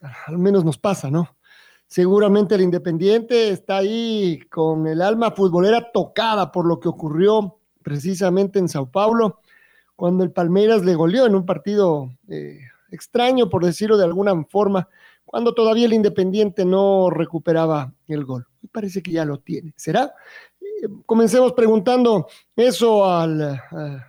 al 0.00 0.38
menos 0.38 0.64
nos 0.64 0.78
pasa, 0.78 1.10
¿no? 1.10 1.36
Seguramente 1.86 2.54
el 2.54 2.60
Independiente 2.60 3.48
está 3.48 3.78
ahí 3.78 4.40
con 4.50 4.86
el 4.86 5.00
alma 5.00 5.30
futbolera 5.30 5.90
tocada 5.90 6.52
por 6.52 6.66
lo 6.66 6.78
que 6.78 6.88
ocurrió 6.88 7.58
precisamente 7.82 8.58
en 8.58 8.68
Sao 8.68 8.90
Paulo, 8.90 9.40
cuando 9.96 10.22
el 10.22 10.30
Palmeiras 10.30 10.84
le 10.84 10.94
goleó 10.94 11.24
en 11.24 11.34
un 11.34 11.46
partido 11.46 12.10
eh, 12.28 12.58
extraño, 12.90 13.48
por 13.48 13.64
decirlo 13.64 13.96
de 13.96 14.04
alguna 14.04 14.44
forma, 14.44 14.88
cuando 15.24 15.54
todavía 15.54 15.86
el 15.86 15.94
Independiente 15.94 16.66
no 16.66 17.08
recuperaba 17.08 17.94
el 18.06 18.24
gol. 18.24 18.46
Me 18.60 18.68
parece 18.68 19.02
que 19.02 19.12
ya 19.12 19.24
lo 19.24 19.38
tiene. 19.38 19.72
¿Será? 19.76 20.12
Eh, 20.60 20.88
comencemos 21.06 21.54
preguntando 21.54 22.28
eso 22.54 23.10
al, 23.10 23.60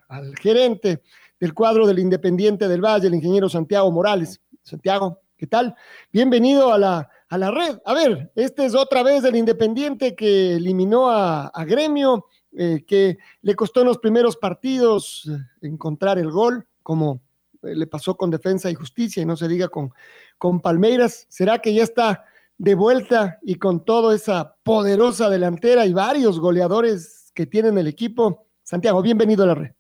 al 0.10 0.36
gerente 0.38 1.02
del 1.40 1.54
cuadro 1.54 1.88
del 1.88 2.00
Independiente 2.00 2.68
del 2.68 2.84
Valle, 2.84 3.08
el 3.08 3.16
ingeniero 3.16 3.48
Santiago 3.48 3.90
Morales. 3.90 4.42
Santiago, 4.64 5.22
¿Qué 5.40 5.48
tal? 5.48 5.74
Bienvenido 6.12 6.74
a 6.74 6.78
la, 6.78 7.10
a 7.30 7.38
la 7.38 7.50
red. 7.50 7.80
A 7.86 7.94
ver, 7.94 8.30
este 8.36 8.66
es 8.66 8.76
otra 8.76 9.04
vez 9.04 9.24
el 9.24 9.38
Independiente 9.38 10.14
que 10.14 10.56
eliminó 10.56 11.10
a, 11.10 11.50
Gremio, 11.66 12.26
eh, 12.52 12.84
que 12.86 13.18
le 13.42 13.56
costó 13.56 13.80
en 13.80 13.88
los 13.88 14.00
primeros 14.00 14.36
partidos 14.36 15.32
eh, 15.32 15.66
encontrar 15.66 16.20
el 16.20 16.30
gol, 16.30 16.68
como 16.84 17.22
eh, 17.64 17.74
le 17.74 17.88
pasó 17.88 18.18
con 18.18 18.30
Defensa 18.30 18.70
y 18.70 18.76
Justicia, 18.76 19.24
y 19.24 19.26
no 19.26 19.38
se 19.38 19.48
diga 19.48 19.70
con, 19.70 19.94
con 20.38 20.60
Palmeiras. 20.60 21.26
¿Será 21.30 21.60
que 21.60 21.74
ya 21.74 21.84
está 21.84 22.26
de 22.58 22.76
vuelta 22.76 23.40
y 23.42 23.56
con 23.56 23.86
toda 23.86 24.14
esa 24.14 24.58
poderosa 24.62 25.30
delantera 25.30 25.86
y 25.86 25.94
varios 25.94 26.38
goleadores 26.38 27.32
que 27.34 27.46
tienen 27.46 27.78
el 27.78 27.88
equipo? 27.88 28.46
Santiago, 28.64 29.02
bienvenido 29.02 29.46
a 29.46 29.48
la 29.48 29.56
red. 29.56 29.72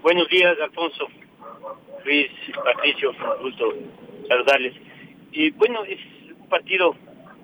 Buenos 0.00 0.28
días, 0.28 0.56
Alfonso. 0.62 1.06
Luis, 2.04 2.30
Patricio, 2.64 3.12
gusto 3.42 3.72
saludarles. 4.28 4.74
Y 5.32 5.50
bueno, 5.50 5.84
es 5.84 5.98
un 6.38 6.48
partido, 6.48 6.94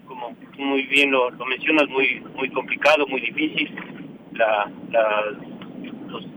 como 0.07 0.37
muy 0.59 0.83
bien 0.85 1.11
lo, 1.11 1.31
mencionas, 1.47 1.89
muy 1.89 2.21
muy 2.37 2.51
complicado, 2.51 3.07
muy 3.07 3.21
difícil. 3.21 3.75
La, 4.33 4.71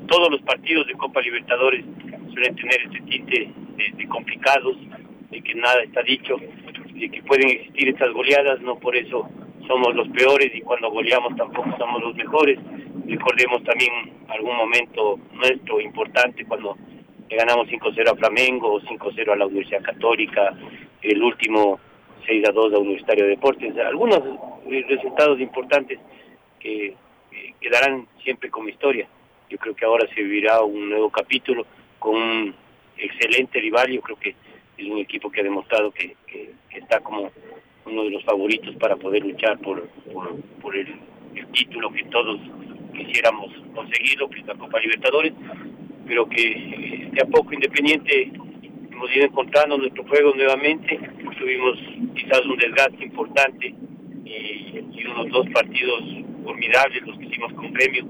todos 0.08 0.30
los 0.30 0.42
partidos 0.42 0.88
de 0.88 0.94
Copa 0.94 1.22
Libertadores 1.22 1.86
suelen 2.33 2.56
tener 2.56 2.81
este 2.81 3.00
tinte 3.02 3.50
de, 3.98 4.08
complicados, 4.08 4.76
de 5.30 5.42
que 5.42 5.55
nada 5.55 5.82
está 5.83 6.02
dicho, 6.02 6.36
de 6.93 7.10
que 7.10 7.23
pueden 7.23 7.49
existir 7.49 7.89
estas 7.89 8.11
goleadas, 8.11 8.60
no 8.61 8.77
por 8.77 8.95
eso 8.95 9.30
somos 9.67 9.95
los 9.95 10.10
peores 10.10 10.52
y 10.54 10.61
cuando 10.61 10.92
goleamos 10.92 11.36
tampoco 11.37 11.76
somos 11.77 12.02
los 12.02 12.16
mejores. 12.16 12.60
Recordemos 13.08 13.64
también 13.64 13.92
algún 14.27 14.55
momento 14.55 15.17
nuestro 15.33 15.80
importante 15.80 16.45
cuando 16.45 16.77
le 17.31 17.37
ganamos 17.37 17.69
5-0 17.69 18.09
a 18.11 18.15
Flamengo, 18.15 18.81
5-0 18.81 19.31
a 19.31 19.36
la 19.37 19.45
Universidad 19.45 19.81
Católica, 19.81 20.53
el 21.02 21.23
último 21.23 21.80
6-2 22.27 22.75
a 22.75 22.77
Universitario 22.77 23.23
de 23.23 23.30
Deportes, 23.31 23.77
algunos 23.77 24.19
eh, 24.69 24.86
resultados 24.89 25.39
importantes 25.39 25.97
que 26.59 26.93
quedarán 27.61 28.05
siempre 28.21 28.49
como 28.49 28.67
historia. 28.67 29.08
Yo 29.49 29.58
creo 29.58 29.73
que 29.73 29.86
ahora 29.86 30.05
se 30.14 30.21
vivirá 30.21 30.61
un 30.61 30.89
nuevo 30.89 31.09
capítulo 31.09 31.65
con 31.99 32.15
un 32.15 32.55
excelente 32.97 33.61
rival, 33.61 33.89
yo 33.89 34.02
creo 34.02 34.19
que 34.19 34.36
es 34.77 34.86
un 34.86 34.98
equipo 34.98 35.31
que 35.31 35.39
ha 35.39 35.43
demostrado 35.43 35.92
que, 35.92 36.15
está 36.69 36.99
como 36.99 37.31
uno 37.86 38.03
de 38.03 38.09
los 38.09 38.23
favoritos 38.25 38.75
para 38.75 38.98
poder 38.98 39.23
luchar 39.23 39.58
por, 39.59 39.87
el, 40.73 40.95
el 41.36 41.48
título 41.53 41.92
que 41.93 42.03
todos 42.05 42.39
quisiéramos 42.93 43.53
conseguirlo, 43.73 44.30
que 44.30 44.39
es 44.39 44.45
la 44.45 44.55
Copa 44.55 44.80
Libertadores 44.80 45.33
pero 46.11 46.27
que 46.27 46.44
eh, 46.44 47.10
de 47.10 47.22
a 47.22 47.26
poco 47.26 47.54
Independiente 47.54 48.30
hemos 48.92 49.16
ido 49.16 49.27
encontrando 49.27 49.77
nuestro 49.77 50.04
juego 50.04 50.36
nuevamente, 50.36 50.99
tuvimos 51.39 51.80
quizás 52.14 52.45
un 52.48 52.58
desgaste 52.58 53.05
importante 53.05 53.73
y, 54.26 55.05
unos 55.05 55.30
dos 55.30 55.49
partidos 55.54 56.04
formidables 56.44 57.08
los 57.08 57.17
que 57.17 57.26
hicimos 57.27 57.54
con 57.54 57.72
Gremio, 57.73 58.05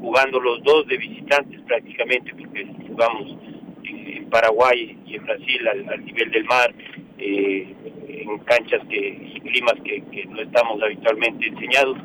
jugando 0.00 0.40
los 0.40 0.62
dos 0.64 0.86
de 0.86 0.96
visitantes 0.96 1.60
prácticamente, 1.66 2.32
porque 2.34 2.66
jugamos 2.88 3.36
en, 3.84 4.30
Paraguay 4.30 4.96
y 5.06 5.16
en 5.16 5.24
Brasil 5.24 5.68
al, 5.68 6.04
nivel 6.06 6.30
del 6.30 6.44
mar, 6.44 6.74
eh, 7.18 7.74
en 8.08 8.38
canchas 8.40 8.80
que, 8.88 9.30
y 9.34 9.40
climas 9.40 9.74
que, 9.84 10.02
no 10.30 10.40
estamos 10.40 10.82
habitualmente 10.82 11.48
enseñados, 11.48 11.98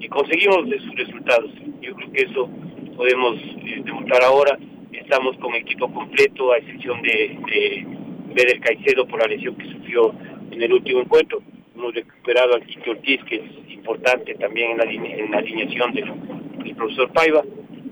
y 0.00 0.08
conseguimos 0.08 0.66
esos 0.72 0.94
resultados. 0.94 1.50
Yo 1.82 1.94
creo 1.94 2.12
que 2.12 2.22
eso 2.22 2.50
podemos 2.96 3.36
eh, 3.36 3.82
demostrar 3.84 4.22
ahora 4.22 4.58
estamos 5.00 5.36
con 5.38 5.54
equipo 5.54 5.92
completo, 5.92 6.52
a 6.52 6.58
excepción 6.58 7.02
de, 7.02 7.38
de 7.46 7.86
Beder 8.34 8.60
Caicedo 8.60 9.06
por 9.06 9.20
la 9.20 9.26
lesión 9.26 9.54
que 9.56 9.70
sufrió 9.72 10.12
en 10.50 10.62
el 10.62 10.72
último 10.72 11.00
encuentro. 11.00 11.42
Hemos 11.74 11.94
recuperado 11.94 12.54
al 12.54 12.66
Tito 12.66 12.90
Ortiz, 12.90 13.20
que 13.24 13.36
es 13.36 13.72
importante 13.72 14.34
también 14.34 14.72
en 14.72 14.78
la, 14.78 14.84
en 14.84 15.30
la 15.30 15.38
alineación 15.38 15.92
del, 15.92 16.74
profesor 16.74 17.10
Paiva, 17.12 17.42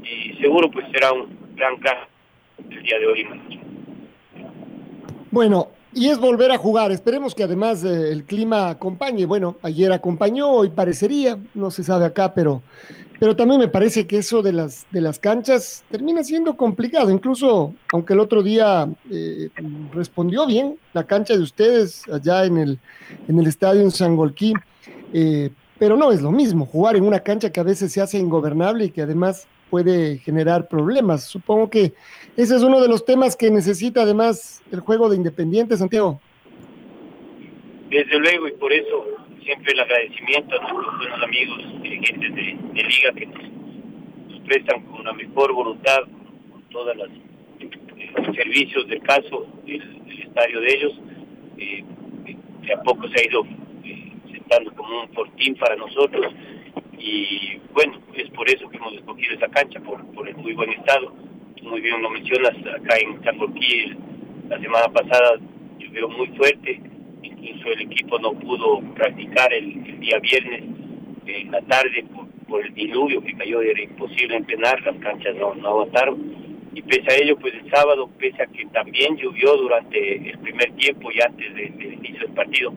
y 0.02 0.36
seguro 0.40 0.70
pues 0.70 0.84
será 0.92 1.12
un 1.12 1.54
gran 1.54 1.78
caso 1.78 2.06
el 2.70 2.82
día 2.82 2.98
de 2.98 3.06
hoy. 3.06 3.26
Bueno, 5.30 5.68
y 5.94 6.08
es 6.08 6.18
volver 6.18 6.50
a 6.50 6.58
jugar. 6.58 6.90
Esperemos 6.90 7.34
que 7.34 7.44
además 7.44 7.84
eh, 7.84 8.10
el 8.12 8.24
clima 8.24 8.68
acompañe. 8.68 9.26
Bueno, 9.26 9.56
ayer 9.62 9.92
acompañó, 9.92 10.50
hoy 10.50 10.70
parecería, 10.70 11.38
no 11.54 11.70
se 11.70 11.84
sabe 11.84 12.04
acá, 12.04 12.34
pero 12.34 12.62
pero 13.20 13.36
también 13.36 13.60
me 13.60 13.68
parece 13.68 14.06
que 14.06 14.18
eso 14.18 14.42
de 14.42 14.52
las, 14.52 14.86
de 14.90 15.00
las 15.00 15.18
canchas 15.18 15.84
termina 15.90 16.24
siendo 16.24 16.56
complicado, 16.56 17.10
incluso 17.10 17.74
aunque 17.92 18.12
el 18.12 18.20
otro 18.20 18.42
día 18.42 18.88
eh, 19.10 19.50
respondió 19.92 20.46
bien 20.46 20.76
la 20.92 21.04
cancha 21.04 21.34
de 21.34 21.42
ustedes 21.42 22.08
allá 22.08 22.44
en 22.44 22.58
el, 22.58 22.78
en 23.28 23.38
el 23.38 23.46
estadio 23.46 23.82
en 23.82 23.90
Sangolquí, 23.90 24.52
eh, 25.12 25.50
pero 25.78 25.96
no 25.96 26.12
es 26.12 26.22
lo 26.22 26.32
mismo 26.32 26.66
jugar 26.66 26.96
en 26.96 27.04
una 27.04 27.20
cancha 27.20 27.50
que 27.50 27.60
a 27.60 27.64
veces 27.64 27.92
se 27.92 28.00
hace 28.00 28.18
ingobernable 28.18 28.86
y 28.86 28.90
que 28.90 29.02
además 29.02 29.46
puede 29.70 30.18
generar 30.18 30.68
problemas. 30.68 31.24
Supongo 31.24 31.70
que 31.70 31.94
ese 32.36 32.56
es 32.56 32.62
uno 32.62 32.80
de 32.80 32.88
los 32.88 33.04
temas 33.04 33.36
que 33.36 33.50
necesita 33.50 34.02
además 34.02 34.62
el 34.70 34.80
juego 34.80 35.08
de 35.08 35.16
Independiente, 35.16 35.76
Santiago. 35.76 36.20
Desde 37.90 38.18
luego, 38.18 38.48
y 38.48 38.52
por 38.52 38.72
eso 38.72 39.04
siempre 39.44 39.72
el 39.72 39.80
agradecimiento 39.80 40.60
a 40.60 40.72
nuestros 40.72 40.98
buenos 40.98 41.22
amigos 41.22 41.82
dirigentes 41.82 42.34
de, 42.34 42.82
liga 42.82 43.12
que 43.14 43.26
nos, 43.26 44.40
prestan 44.46 44.82
con 44.82 45.04
la 45.04 45.12
mejor 45.12 45.52
voluntad, 45.52 46.00
con, 46.50 46.62
todos 46.70 46.96
los 46.96 47.08
eh, 47.08 48.34
servicios 48.34 48.86
del 48.88 49.00
caso, 49.02 49.46
del, 49.64 49.82
estadio 50.22 50.60
de 50.60 50.74
ellos. 50.74 51.00
Eh, 51.58 51.84
de 52.62 52.72
a 52.72 52.82
poco 52.82 53.06
se 53.08 53.20
ha 53.20 53.30
ido 53.30 53.46
eh, 53.84 54.12
sentando 54.32 54.72
como 54.74 55.02
un 55.02 55.08
fortín 55.10 55.54
para 55.56 55.76
nosotros 55.76 56.34
y 56.98 57.58
bueno, 57.72 58.00
es 58.14 58.30
por 58.30 58.48
eso 58.48 58.68
que 58.68 58.76
hemos 58.78 58.94
escogido 58.94 59.34
esa 59.34 59.48
cancha, 59.48 59.80
por, 59.80 60.04
por 60.12 60.28
el 60.28 60.36
muy 60.36 60.54
buen 60.54 60.70
estado. 60.70 61.12
Muy 61.62 61.80
bien 61.80 62.02
lo 62.02 62.10
mencionas, 62.10 62.54
acá 62.58 62.96
en 62.98 63.22
Changoquí 63.22 63.92
la 64.48 64.58
semana 64.60 64.88
pasada 64.88 65.38
llovió 65.78 66.08
muy 66.08 66.28
fuerte, 66.28 66.80
incluso 67.50 67.72
el 67.72 67.82
equipo 67.82 68.18
no 68.18 68.32
pudo 68.32 68.80
practicar 68.94 69.52
el, 69.52 70.00
día 70.00 70.18
viernes 70.18 70.62
en 71.26 71.50
la 71.50 71.60
tarde 71.62 72.04
por, 72.48 72.64
el 72.64 72.74
diluvio 72.74 73.22
que 73.22 73.34
cayó, 73.34 73.62
era 73.62 73.82
imposible 73.82 74.36
entrenar, 74.36 74.80
las 74.82 74.96
canchas 74.96 75.34
no, 75.36 75.54
no 75.54 75.68
aguantaron. 75.68 76.44
Y 76.72 76.82
pese 76.82 77.10
a 77.10 77.16
ello, 77.16 77.36
pues 77.36 77.54
el 77.54 77.68
sábado, 77.70 78.08
pese 78.18 78.42
a 78.42 78.46
que 78.46 78.64
también 78.66 79.16
llovió 79.16 79.56
durante 79.56 80.30
el 80.30 80.38
primer 80.38 80.70
tiempo 80.72 81.10
y 81.10 81.20
antes 81.20 81.54
del 81.54 81.94
inicio 81.94 82.20
del 82.20 82.34
partido, 82.34 82.72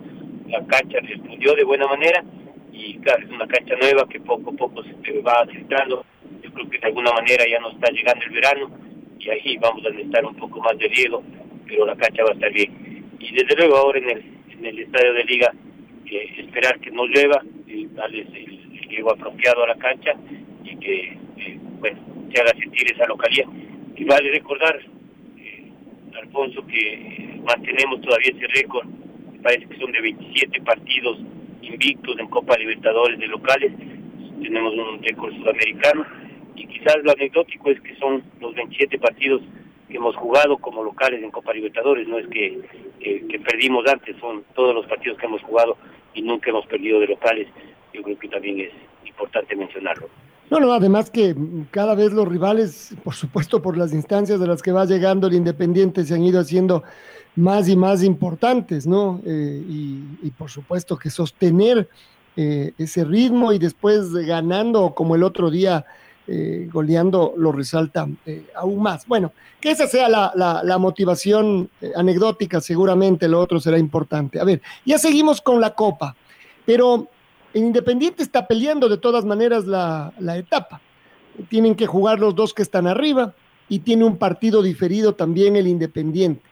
la 0.47 0.65
cancha 0.65 0.99
respondió 1.01 1.53
de 1.53 1.63
buena 1.63 1.87
manera 1.87 2.23
y 2.71 2.95
claro, 2.99 3.23
es 3.23 3.31
una 3.31 3.47
cancha 3.47 3.75
nueva 3.79 4.07
que 4.07 4.19
poco 4.19 4.51
a 4.51 4.53
poco 4.53 4.83
se 4.83 5.19
va 5.21 5.41
acercando 5.41 6.05
creo 6.57 6.69
que 6.69 6.79
de 6.79 6.87
alguna 6.87 7.11
manera 7.13 7.45
ya 7.49 7.59
nos 7.59 7.73
está 7.73 7.91
llegando 7.91 8.25
el 8.25 8.31
verano 8.31 8.71
y 9.19 9.29
ahí 9.29 9.57
vamos 9.57 9.85
a 9.85 9.89
necesitar 9.89 10.25
un 10.25 10.35
poco 10.35 10.59
más 10.59 10.77
de 10.77 10.87
riego, 10.87 11.23
pero 11.67 11.85
la 11.85 11.95
cancha 11.95 12.23
va 12.23 12.31
a 12.31 12.33
estar 12.33 12.51
bien. 12.51 13.05
Y 13.19 13.31
desde 13.33 13.55
luego 13.55 13.77
ahora 13.77 13.99
en 13.99 14.09
el, 14.09 14.37
en 14.59 14.65
el 14.65 14.80
estadio 14.80 15.13
de 15.13 15.24
liga, 15.24 15.51
eh, 16.06 16.33
esperar 16.38 16.80
que 16.80 16.92
no 16.92 17.06
llueva, 17.06 17.42
eh, 17.68 17.88
darles 17.92 18.27
el, 18.33 18.57
riego 18.88 19.12
apropiado 19.12 19.65
a 19.65 19.68
la 19.68 19.75
cancha 19.75 20.13
y 20.63 20.77
que, 20.77 21.18
eh, 21.38 21.59
bueno, 21.80 22.00
se 22.33 22.42
haga 22.42 22.51
sentir 22.57 22.89
esa 22.89 23.06
localidad. 23.06 23.48
Y 23.98 24.04
vale 24.06 24.31
recordar, 24.31 24.80
Alfonso, 26.21 26.65
que 26.65 27.38
mantenemos 27.44 28.00
todavía 28.01 28.31
ese 28.33 28.48
récord, 28.48 28.88
me 29.33 29.39
parece 29.39 29.65
que 29.68 29.77
son 29.77 29.92
de 29.92 30.01
27 30.01 30.62
partidos 30.62 31.19
invictos 31.62 32.18
en 32.18 32.27
Copa 32.27 32.57
Libertadores 32.57 33.19
de 33.19 33.27
locales, 33.27 33.74
tenemos 34.42 34.74
un 34.74 35.03
récord 35.03 35.33
sudamericano 35.36 36.06
y 36.56 36.65
quizás 36.68 36.98
lo 37.03 37.12
anecdótico 37.12 37.71
es 37.71 37.81
que 37.81 37.95
son 37.95 38.24
los 38.39 38.56
27 38.56 38.98
partidos 39.00 39.42
hemos 39.89 40.16
jugado 40.16 40.57
como 40.57 40.84
locales 40.84 41.24
en 41.24 41.31
Copa 41.31 41.54
Libertadores, 41.54 42.07
no 42.07 42.18
es 42.18 42.28
que, 42.28 42.60
que, 43.00 43.39
perdimos 43.39 43.86
antes, 43.88 44.16
son 44.19 44.44
todos 44.56 44.75
los 44.75 44.86
partidos 44.86 45.18
que 45.18 45.25
hemos 45.25 45.42
jugado 45.44 45.78
y 46.13 46.22
nunca 46.22 46.50
hemos 46.50 46.66
perdido 46.66 47.00
de 47.00 47.07
locales, 47.07 47.48
yo 47.94 48.01
creo 48.04 48.19
que 48.19 48.28
también 48.28 48.60
es 48.60 48.72
importante 49.06 49.56
mencionarlo. 49.56 50.10
No, 50.50 50.60
no, 50.60 50.72
además 50.72 51.10
que 51.10 51.36
cada 51.72 51.94
vez 51.95 52.13
los 52.13 52.28
rivales, 52.28 52.95
por 53.04 53.13
supuesto 53.13 53.62
por 53.62 53.78
las 53.78 53.94
instancias 53.94 54.39
de 54.39 54.48
las 54.48 54.62
que 54.62 54.72
va 54.72 54.86
llegando 54.86 55.28
el 55.28 55.34
Independiente, 55.34 56.06
se 56.06 56.13
han 56.13 56.24
ido 56.24 56.39
haciendo 56.39 56.84
más 57.36 57.68
y 57.69 57.75
más 57.75 58.04
importantes, 58.04 58.88
¿no? 58.88 59.22
Eh, 59.25 59.62
y, 59.68 60.04
y, 60.24 60.31
por 60.31 60.50
supuesto 60.50 60.98
que 60.98 61.10
sostener 61.10 61.89
eh, 62.39 62.74
ese 62.78 63.04
ritmo 63.04 63.51
y 63.51 63.57
después 63.57 64.13
ganando 64.13 64.94
como 64.94 65.16
el 65.16 65.24
otro 65.24 65.50
día, 65.50 65.86
eh, 66.27 66.68
goleando, 66.71 67.33
lo 67.38 67.53
resalta 67.53 68.07
eh, 68.25 68.47
aún 68.56 68.81
más. 68.81 69.07
Bueno, 69.07 69.31
que 69.62 69.71
esa 69.71 69.88
sea 69.88 70.09
la, 70.09 70.77
motivación 70.77 71.69
anecdótica, 71.95 72.59
seguramente 72.59 73.27
lo 73.27 73.39
otro 73.39 73.59
será 73.59 73.77
importante. 73.77 74.39
A 74.39 74.44
ver, 74.44 74.62
ya 74.85 74.97
seguimos 74.97 75.41
con 75.41 75.62
la 75.62 75.74
Copa, 75.74 76.15
pero 76.65 77.07
el 77.53 77.63
Independiente 77.63 78.24
está 78.24 78.45
peleando 78.45 78.89
de 78.89 78.97
todas 78.97 79.25
maneras 79.25 79.65
la, 79.65 80.12
etapa. 80.35 80.81
Tienen 81.50 81.75
que 81.75 81.88
jugar 81.88 82.19
los 82.19 82.35
dos 82.35 82.53
que 82.53 82.62
están 82.62 82.88
arriba 82.88 83.33
y 83.69 83.79
tiene 83.79 84.03
un 84.03 84.18
partido 84.18 84.62
diferido 84.62 85.15
también 85.15 85.56
el 85.56 85.68
Independiente. 85.68 86.44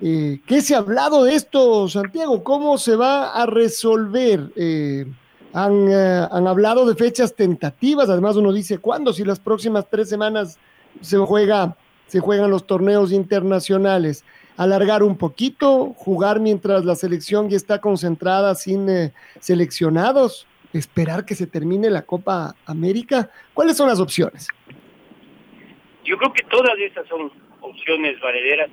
Eh, 0.00 0.40
¿Qué 0.46 0.60
se 0.60 0.74
ha 0.74 0.78
hablado 0.78 1.24
de 1.24 1.34
esto, 1.34 1.88
Santiago? 1.88 2.42
¿Cómo 2.42 2.78
se 2.78 2.96
va 2.96 3.32
a 3.32 3.46
resolver? 3.46 4.50
Eh, 4.56 5.06
han, 5.54 5.88
eh, 5.90 6.28
han, 6.30 6.46
hablado 6.46 6.84
de 6.84 6.94
fechas 6.94 7.34
tentativas, 7.34 8.10
además 8.10 8.36
uno 8.36 8.52
dice, 8.52 8.78
¿cuándo? 8.78 9.12
Si 9.12 9.24
las 9.24 9.40
próximas 9.40 9.88
tres 9.88 10.10
semanas 10.10 10.58
se, 11.00 11.16
juega, 11.16 11.76
se 12.06 12.20
juegan 12.20 12.50
los 12.50 12.66
torneos 12.66 13.12
internacionales. 13.12 14.24
Alargar 14.56 15.02
un 15.02 15.16
poquito, 15.16 15.94
jugar 15.96 16.40
mientras 16.40 16.84
la 16.84 16.94
selección 16.94 17.48
ya 17.48 17.56
está 17.56 17.80
concentrada 17.80 18.54
sin 18.54 19.12
seleccionados, 19.40 20.46
esperar 20.72 21.24
que 21.24 21.34
se 21.34 21.46
termine 21.46 21.88
la 21.88 22.02
Copa 22.02 22.54
América. 22.66 23.30
¿Cuáles 23.54 23.76
son 23.76 23.88
las 23.88 24.00
opciones? 24.00 24.48
Yo 26.04 26.18
creo 26.18 26.32
que 26.32 26.44
todas 26.44 26.78
esas 26.78 27.06
son 27.08 27.32
opciones 27.60 28.20
valederas 28.20 28.70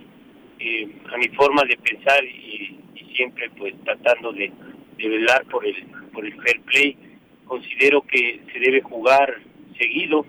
eh, 0.60 0.92
a 1.14 1.18
mi 1.18 1.28
forma 1.30 1.64
de 1.64 1.78
pensar 1.78 2.24
y, 2.24 2.78
siempre 3.16 3.50
pues 3.58 3.74
tratando 3.84 4.32
de, 4.32 4.52
velar 5.08 5.46
por 5.46 5.66
el 5.66 5.76
por 6.14 6.26
el 6.26 6.34
fair 6.42 6.62
play. 6.62 6.98
Considero 7.46 8.02
que 8.02 8.42
se 8.52 8.60
debe 8.60 8.82
jugar 8.82 9.40
seguido 9.78 10.26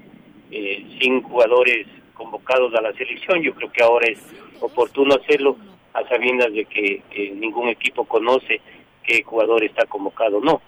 eh, 0.50 0.84
sin 1.00 1.22
jugadores 1.22 1.86
convocados 2.14 2.74
a 2.74 2.80
la 2.80 2.92
selección. 2.94 3.42
Yo 3.42 3.54
creo 3.54 3.70
que 3.72 3.82
ahora 3.82 4.08
es 4.08 4.18
oportuno 4.60 5.14
hacerlo 5.14 5.56
a 5.92 6.06
sabiendas 6.08 6.52
de 6.52 6.64
que 6.64 7.02
ningún 7.36 7.68
equipo 7.68 8.04
conoce 8.04 8.60
qué 9.02 9.22
jugador 9.22 9.64
está 9.64 9.86
convocado 9.86 10.38
o 10.38 10.44
no. 10.44 10.62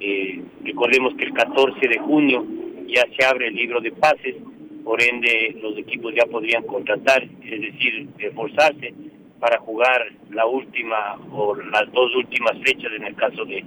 Eh, 0.00 0.42
recordemos 0.62 1.14
que 1.14 1.24
el 1.24 1.32
14 1.32 1.88
de 1.88 1.98
junio 1.98 2.44
ya 2.86 3.04
se 3.16 3.24
abre 3.24 3.48
el 3.48 3.54
libro 3.54 3.80
de 3.80 3.92
pases 3.92 4.36
por 4.84 5.02
ende 5.02 5.54
los 5.60 5.76
equipos 5.76 6.14
ya 6.14 6.24
podrían 6.24 6.62
contratar, 6.62 7.22
es 7.22 7.60
decir, 7.60 8.08
esforzarse 8.18 8.94
para 9.40 9.58
jugar 9.58 10.12
la 10.30 10.46
última 10.46 11.16
o 11.32 11.54
las 11.54 11.90
dos 11.92 12.14
últimas 12.16 12.52
fechas 12.64 12.92
en 12.96 13.04
el 13.04 13.14
caso 13.14 13.44
de, 13.44 13.64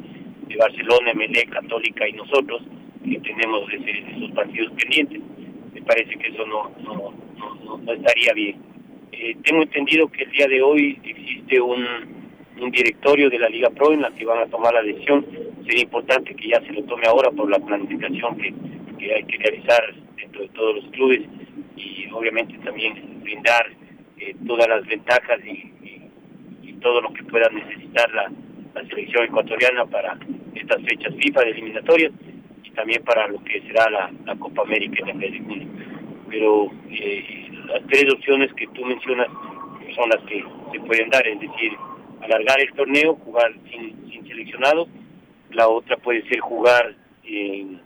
Barcelona, 0.58 1.14
MLE, 1.14 1.46
Católica 1.46 2.10
y 2.10 2.12
nosotros, 2.12 2.62
que 3.06 3.18
tenemos 3.22 3.64
esos 3.72 4.32
partidos 4.32 4.74
pendientes. 4.74 5.22
Me 5.74 5.82
parece 5.84 6.14
que 6.18 6.28
eso 6.28 6.46
no, 6.46 6.70
no, 6.84 7.94
estaría 7.94 8.34
bien. 8.34 8.58
Eh, 9.14 9.38
tengo 9.44 9.62
entendido 9.64 10.10
que 10.10 10.24
el 10.24 10.32
día 10.32 10.48
de 10.48 10.62
hoy 10.62 11.00
existe 11.06 11.62
un, 11.62 11.86
un 12.60 12.70
directorio 12.70 13.30
de 13.30 13.40
la 13.40 13.48
Liga 13.48 13.70
Pro 13.70 13.94
en 13.94 14.02
la 14.02 14.12
que 14.12 14.26
van 14.26 14.40
a 14.40 14.48
tomar 14.48 14.74
la 14.74 14.84
decisión. 14.84 15.26
Sería 15.66 15.84
importante 15.84 16.36
que 16.36 16.50
ya 16.50 16.60
se 16.60 16.74
lo 16.74 16.84
tome 16.84 17.08
ahora 17.08 17.32
por 17.32 17.50
la 17.50 17.60
planificación 17.60 18.38
que, 18.38 18.54
que 19.00 19.14
hay 19.14 19.24
que 19.24 19.38
realizar 19.38 19.82
de 20.18 20.48
todos 20.50 20.76
los 20.76 20.86
clubes 20.92 21.22
y 21.78 22.08
obviamente 22.12 22.58
también 22.60 23.22
brindar 23.22 23.66
eh, 24.22 24.36
todas 24.48 24.68
las 24.68 24.86
ventajas 24.86 25.40
y, 25.46 25.70
todo 26.82 27.00
lo 27.00 27.14
que 27.14 27.24
pueda 27.26 27.48
necesitar 27.50 28.12
la, 28.12 28.32
selección 28.90 29.26
ecuatoriana 29.26 29.86
para 29.86 30.18
estas 30.56 30.82
fechas 30.82 31.14
FIFA 31.16 31.42
de 31.42 31.52
eliminatorias 31.52 32.12
y 32.64 32.72
también 32.72 33.04
para 33.04 33.28
lo 33.28 33.44
que 33.44 33.62
será 33.62 33.88
la, 33.92 34.36
Copa 34.40 34.64
América 34.64 35.08
en 35.08 35.22
el 35.22 35.44
junio. 35.44 35.68
Pero 36.28 36.72
eh, 36.90 37.50
las 37.68 37.86
tres 37.86 38.12
opciones 38.12 38.52
que 38.54 38.66
tú 38.70 38.84
mencionas 38.84 39.28
son 39.94 40.10
las 40.10 40.24
que 40.24 40.44
se 40.72 40.80
pueden 40.80 41.10
dar, 41.12 41.28
es 41.28 41.40
decir, 41.40 41.74
alargar 42.24 42.60
el 42.60 42.74
torneo, 42.74 43.14
jugar 43.24 43.54
sin, 43.70 44.10
sin 44.10 44.28
seleccionado, 44.28 44.88
la 45.52 45.68
otra 45.68 45.98
puede 45.98 46.28
ser 46.30 46.40
jugar 46.40 46.96
en 47.24 47.80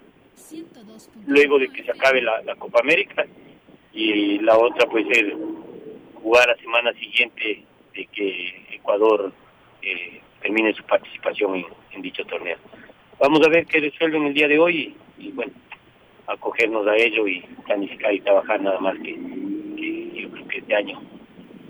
luego 1.28 1.60
de 1.60 1.70
que 1.70 1.84
se 1.84 1.92
acabe 1.92 2.22
la, 2.22 2.56
Copa 2.58 2.80
América 2.82 3.26
y 3.94 4.40
la 4.40 4.58
otra 4.58 4.88
puede 4.90 5.14
ser 5.14 5.36
jugar 6.26 6.48
la 6.48 6.58
semana 6.58 6.92
siguiente 6.94 7.64
de 7.94 8.06
que 8.08 8.66
Ecuador 8.72 9.32
eh, 9.84 10.20
termine 10.42 10.74
su 10.74 10.84
participación 10.84 11.64
en, 11.92 12.02
dicho 12.02 12.26
torneo. 12.26 12.58
Vamos 13.20 13.46
a 13.46 13.50
ver 13.50 13.68
qué 13.68 13.80
resuelven 13.80 14.26
el 14.26 14.34
día 14.34 14.48
de 14.48 14.58
hoy 14.58 14.96
y, 15.20 15.32
bueno, 15.34 15.54
acogernos 16.26 16.88
a 16.88 16.96
ello 16.96 17.28
y 17.28 17.42
planificar 17.68 18.12
y 18.12 18.22
trabajar 18.22 18.60
nada 18.60 18.80
más 18.80 18.96
que, 19.04 19.12
yo 20.16 20.32
creo 20.32 20.48
que 20.48 20.58
este 20.58 20.76
año 20.76 21.00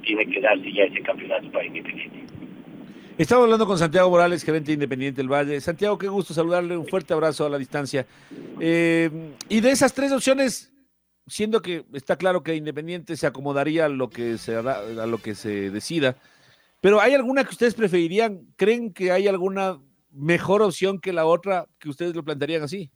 tiene 0.02 0.26
que 0.26 0.40
darse 0.40 0.72
ya 0.72 0.84
ese 0.86 1.02
campeonato 1.02 1.52
para 1.52 1.66
Independiente. 1.66 2.24
Estamos 3.18 3.44
hablando 3.44 3.68
con 3.68 3.78
Santiago 3.78 4.10
Morales, 4.10 4.42
gerente 4.44 4.72
independiente 4.72 5.18
del 5.18 5.30
Valle. 5.30 5.60
Santiago, 5.60 5.98
qué 5.98 6.08
gusto 6.08 6.34
saludarle, 6.34 6.78
un 6.78 6.88
fuerte 6.88 7.14
abrazo 7.14 7.46
a 7.46 7.50
la 7.50 7.58
distancia. 7.58 8.06
Eh, 8.62 9.10
y 9.50 9.60
de 9.60 9.72
esas 9.72 9.94
tres 9.94 10.14
opciones, 10.14 10.75
siendo 11.28 11.62
que 11.62 11.86
está 11.94 12.18
claro 12.18 12.44
que 12.44 12.56
Independiente 12.56 13.16
se 13.16 13.28
acomodaría 13.28 13.86
a 13.86 13.90
lo 13.90 14.10
que 14.10 14.38
se, 14.38 14.56
a 14.56 15.06
lo 15.06 15.18
que 15.18 15.36
se 15.36 15.72
decida, 15.72 16.18
pero 16.82 17.02
¿hay 17.02 17.14
alguna 17.14 17.44
que 17.44 17.50
ustedes 17.50 17.74
preferirían? 17.74 18.42
¿Creen 18.58 18.94
que 18.94 19.12
hay 19.12 19.28
alguna 19.28 19.80
mejor 20.12 20.62
opción 20.62 21.00
que 21.00 21.14
la 21.14 21.26
otra 21.26 21.66
que 21.80 21.90
ustedes 21.90 22.16
lo 22.16 22.24
plantearían 22.24 22.64
así? 22.64 22.92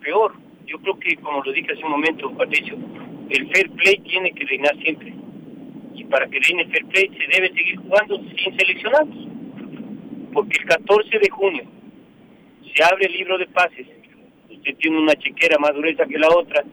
Peor, 0.00 0.34
yo 0.66 0.78
creo 0.80 0.98
que 0.98 1.16
como 1.16 1.42
lo 1.44 1.52
dije 1.52 1.72
hace 1.72 1.84
un 1.84 1.90
momento, 1.90 2.34
Patricio, 2.36 2.74
el 3.28 3.52
fair 3.52 3.70
play 3.72 3.98
tiene 3.98 4.32
que 4.32 4.44
reinar 4.46 4.74
siempre 4.78 5.14
y 5.94 6.04
para 6.04 6.26
que 6.28 6.40
reine 6.40 6.66
fair 6.68 6.86
play 6.86 7.08
se 7.08 7.36
debe 7.36 7.48
seguir 7.54 7.76
jugando 7.76 8.16
sin 8.16 8.58
seleccionados. 8.58 9.14
Porque 10.32 10.58
el 10.58 10.66
14 10.66 11.18
de 11.18 11.30
junio 11.30 11.64
se 12.74 12.84
abre 12.84 13.06
el 13.06 13.12
libro 13.12 13.38
de 13.38 13.46
pases, 13.46 13.86
usted 14.64 14.76
tiene 14.78 14.98
una 14.98 15.14
chequera 15.14 15.58
más 15.58 15.72
gruesa 15.72 16.06
que 16.06 16.18
la 16.18 16.28
otra 16.28 16.64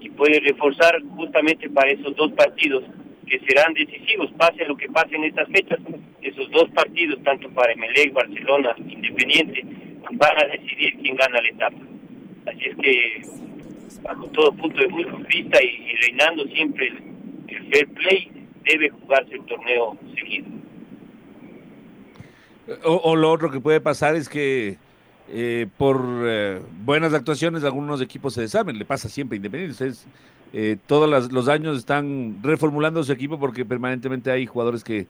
y 0.00 0.10
puede 0.10 0.40
reforzar 0.40 1.00
justamente 1.16 1.70
para 1.70 1.90
esos 1.90 2.14
dos 2.16 2.32
partidos 2.32 2.84
que 3.26 3.40
serán 3.40 3.72
decisivos, 3.72 4.30
pase 4.36 4.64
lo 4.66 4.76
que 4.76 4.88
pase 4.88 5.14
en 5.16 5.24
estas 5.24 5.48
fechas, 5.48 5.78
esos 6.20 6.50
dos 6.50 6.68
partidos, 6.70 7.22
tanto 7.22 7.48
para 7.50 7.72
Emelec, 7.72 8.12
Barcelona, 8.12 8.74
Independiente, 8.76 9.64
van 10.12 10.36
a 10.36 10.48
decidir 10.48 10.98
quién 11.00 11.16
gana 11.16 11.40
la 11.40 11.48
etapa. 11.48 11.78
Así 12.46 12.64
es 12.64 12.76
que, 12.76 13.22
bajo 14.02 14.26
todo 14.28 14.52
punto 14.52 14.80
de 14.80 14.88
vista 15.28 15.62
y, 15.62 15.94
reinando 16.02 16.44
siempre 16.48 16.92
el 17.48 17.70
fair 17.70 17.88
play, 17.94 18.32
debe 18.64 18.90
jugarse 18.90 19.34
el 19.34 19.44
torneo 19.44 19.96
seguido. 20.16 20.46
O, 22.84 23.16
lo 23.16 23.30
otro 23.30 23.50
que 23.50 23.60
puede 23.60 23.80
pasar 23.80 24.16
es 24.16 24.28
que 24.28 24.76
eh, 25.32 25.68
por 25.76 26.04
eh, 26.24 26.60
buenas 26.84 27.14
actuaciones 27.14 27.62
algunos 27.62 28.00
equipos 28.00 28.34
se 28.34 28.40
desarmen, 28.40 28.78
le 28.78 28.84
pasa 28.84 29.08
siempre 29.08 29.36
Independiente. 29.36 29.86
Es, 29.86 30.04
eh, 30.52 30.76
todos 30.86 31.30
los 31.30 31.48
años 31.48 31.78
están 31.78 32.38
reformulando 32.42 33.04
su 33.04 33.12
equipo 33.12 33.38
porque 33.38 33.64
permanentemente 33.64 34.32
hay 34.32 34.46
jugadores 34.46 34.82
que, 34.82 35.06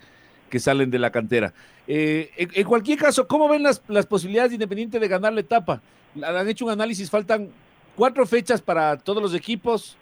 que 0.51 0.59
salen 0.59 0.91
de 0.91 0.99
la 0.99 1.11
cantera. 1.11 1.55
En, 1.87 2.65
cualquier 2.67 2.99
caso, 2.99 3.27
¿cómo 3.27 3.49
ven 3.49 3.63
las, 3.63 3.83
las 3.89 4.07
posibilidades 4.07 4.51
de 4.51 4.57
Independiente 4.57 5.01
de 5.01 5.09
ganar 5.09 5.33
la 5.33 5.41
etapa? 5.41 5.81
Han 6.23 6.49
hecho 6.49 6.67
un 6.67 6.71
análisis, 6.71 7.09
faltan 7.11 7.49
cuatro 7.97 8.27
fechas 8.27 8.61
para 8.61 8.99
todos 8.99 9.23
los 9.23 9.35
equipos, 9.35 9.97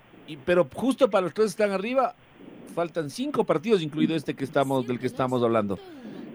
pero 0.44 0.68
justo 0.75 1.08
para 1.08 1.22
los 1.22 1.34
tres 1.34 1.46
que 1.46 1.62
están 1.62 1.70
arriba, 1.70 2.14
faltan 2.75 3.08
cinco 3.08 3.44
partidos, 3.44 3.80
incluido 3.80 4.16
este 4.16 4.34
que 4.34 4.44
estamos, 4.44 4.87
del 4.87 4.98
que 4.98 5.06
estamos 5.06 5.42
hablando. 5.42 5.78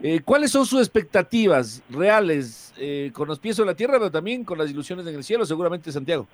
Eh, 0.02 0.22
¿Cuáles 0.24 0.52
son 0.52 0.66
sus 0.66 0.80
expectativas 0.80 1.82
reales 1.90 2.63
eh, 2.78 3.12
con 3.14 3.28
los 3.28 3.40
pies 3.40 3.60
en 3.60 3.68
la 3.68 3.76
tierra, 3.76 4.00
pero 4.00 4.12
también 4.12 4.44
con 4.44 4.58
las 4.58 4.70
ilusiones 4.70 5.06
en 5.08 5.16
el 5.16 5.24
cielo, 5.24 5.46
seguramente 5.46 5.92
Santiago? 5.92 6.28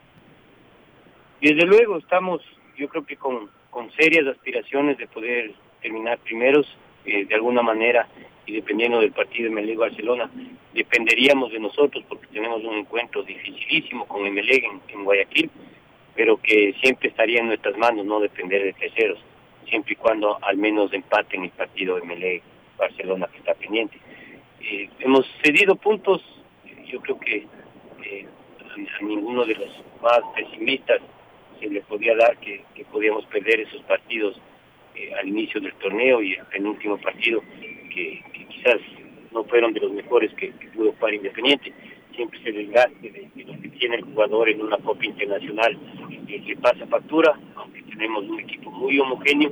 Desde 1.41 1.65
luego, 1.65 1.97
estamos, 1.97 2.41
yo 2.77 2.87
creo 2.89 3.05
que 3.05 3.15
con, 3.15 3.49
con 3.69 3.91
serias 3.91 4.27
aspiraciones 4.27 4.97
de 4.97 5.07
poder 5.07 5.53
terminar 5.81 6.19
primeros, 6.19 6.67
eh, 7.05 7.25
de 7.25 7.35
alguna 7.35 7.61
manera, 7.61 8.07
y 8.45 8.53
dependiendo 8.53 8.99
del 8.99 9.11
partido 9.11 9.53
de 9.53 9.75
Barcelona, 9.75 10.29
dependeríamos 10.73 11.51
de 11.51 11.59
nosotros 11.59 12.03
porque 12.09 12.27
tenemos 12.27 12.63
un 12.63 12.77
encuentro 12.77 13.23
dificilísimo 13.23 14.07
con 14.07 14.25
Emelec 14.25 14.65
en, 14.87 15.03
Guayaquil, 15.03 15.49
pero 16.15 16.37
que 16.37 16.73
siempre 16.81 17.09
estaría 17.09 17.39
en 17.39 17.47
nuestras 17.47 17.77
manos 17.77 18.05
no 18.05 18.19
depender 18.19 18.63
de 18.63 18.73
terceros, 18.73 19.19
siempre 19.67 19.93
y 19.93 19.95
cuando 19.95 20.37
al 20.43 20.57
menos 20.57 20.91
empaten 20.93 21.43
el 21.43 21.51
partido 21.51 21.95
de 21.95 22.41
Barcelona 22.77 23.27
que 23.31 23.37
está 23.37 23.53
pendiente. 23.53 23.97
Eh, 24.61 24.89
hemos 24.99 25.25
cedido 25.43 25.75
puntos, 25.75 26.21
yo 26.85 26.99
creo 27.01 27.19
que 27.19 27.47
eh, 28.03 28.27
a, 28.59 29.03
ninguno 29.03 29.45
de 29.45 29.55
los 29.55 29.69
más 30.01 30.19
pesimistas 30.35 30.99
se 31.59 31.67
le 31.69 31.81
podía 31.81 32.15
dar 32.15 32.37
que, 32.37 32.63
podíamos 32.91 33.25
perder 33.25 33.61
esos 33.61 33.81
partidos 33.83 34.39
eh, 34.95 35.11
al 35.19 35.27
inicio 35.27 35.61
del 35.61 35.73
torneo 35.75 36.21
y 36.21 36.33
el 36.33 36.45
penúltimo 36.47 36.97
partido 36.97 37.41
que, 37.93 38.23
quizás 38.49 38.79
no 39.31 39.43
fueron 39.45 39.73
de 39.73 39.79
los 39.81 39.91
mejores 39.91 40.33
que, 40.33 40.51
pudo 40.75 40.91
jugar 40.93 41.13
Independiente. 41.13 41.73
Siempre 42.15 42.41
se 42.43 42.51
desgaste 42.51 43.09
de, 43.11 43.43
lo 43.45 43.61
que 43.61 43.69
tiene 43.69 43.95
el 43.97 44.03
jugador 44.03 44.49
en 44.49 44.61
una 44.61 44.77
Copa 44.77 45.05
Internacional 45.05 45.77
eh, 46.27 46.41
que 46.45 46.55
pasa 46.57 46.85
factura, 46.87 47.39
aunque 47.55 47.81
tenemos 47.83 48.25
un 48.25 48.39
equipo 48.39 48.71
muy 48.71 48.99
homogéneo, 48.99 49.51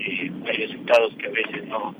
hay 0.00 0.56
resultados 0.56 1.14
que 1.14 1.26
a 1.26 1.30
veces 1.30 1.64
no, 1.68 1.94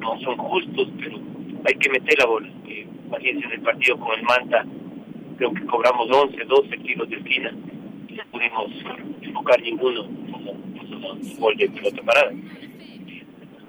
no 0.00 0.20
son 0.20 0.36
justos, 0.36 0.88
pero 0.98 1.18
hay 1.64 1.74
que 1.74 1.90
meter 1.90 2.18
la 2.18 2.26
bola. 2.26 2.48
Eh, 2.66 2.86
en 3.22 3.52
el 3.52 3.60
partido 3.60 3.98
con 3.98 4.18
el 4.18 4.24
Manta, 4.24 4.64
creo 5.36 5.52
que 5.52 5.64
cobramos 5.66 6.10
11, 6.10 6.44
12 6.44 6.78
kilos 6.78 7.08
de 7.08 7.16
esquina 7.16 7.52
y 8.08 8.14
no 8.14 8.22
pudimos 8.30 8.70
enfocar 9.22 9.60
ninguno 9.62 10.04
como, 10.30 10.54
gol 11.38 11.56
de 11.56 11.68
pelota 11.68 12.02
parada. 12.02 12.32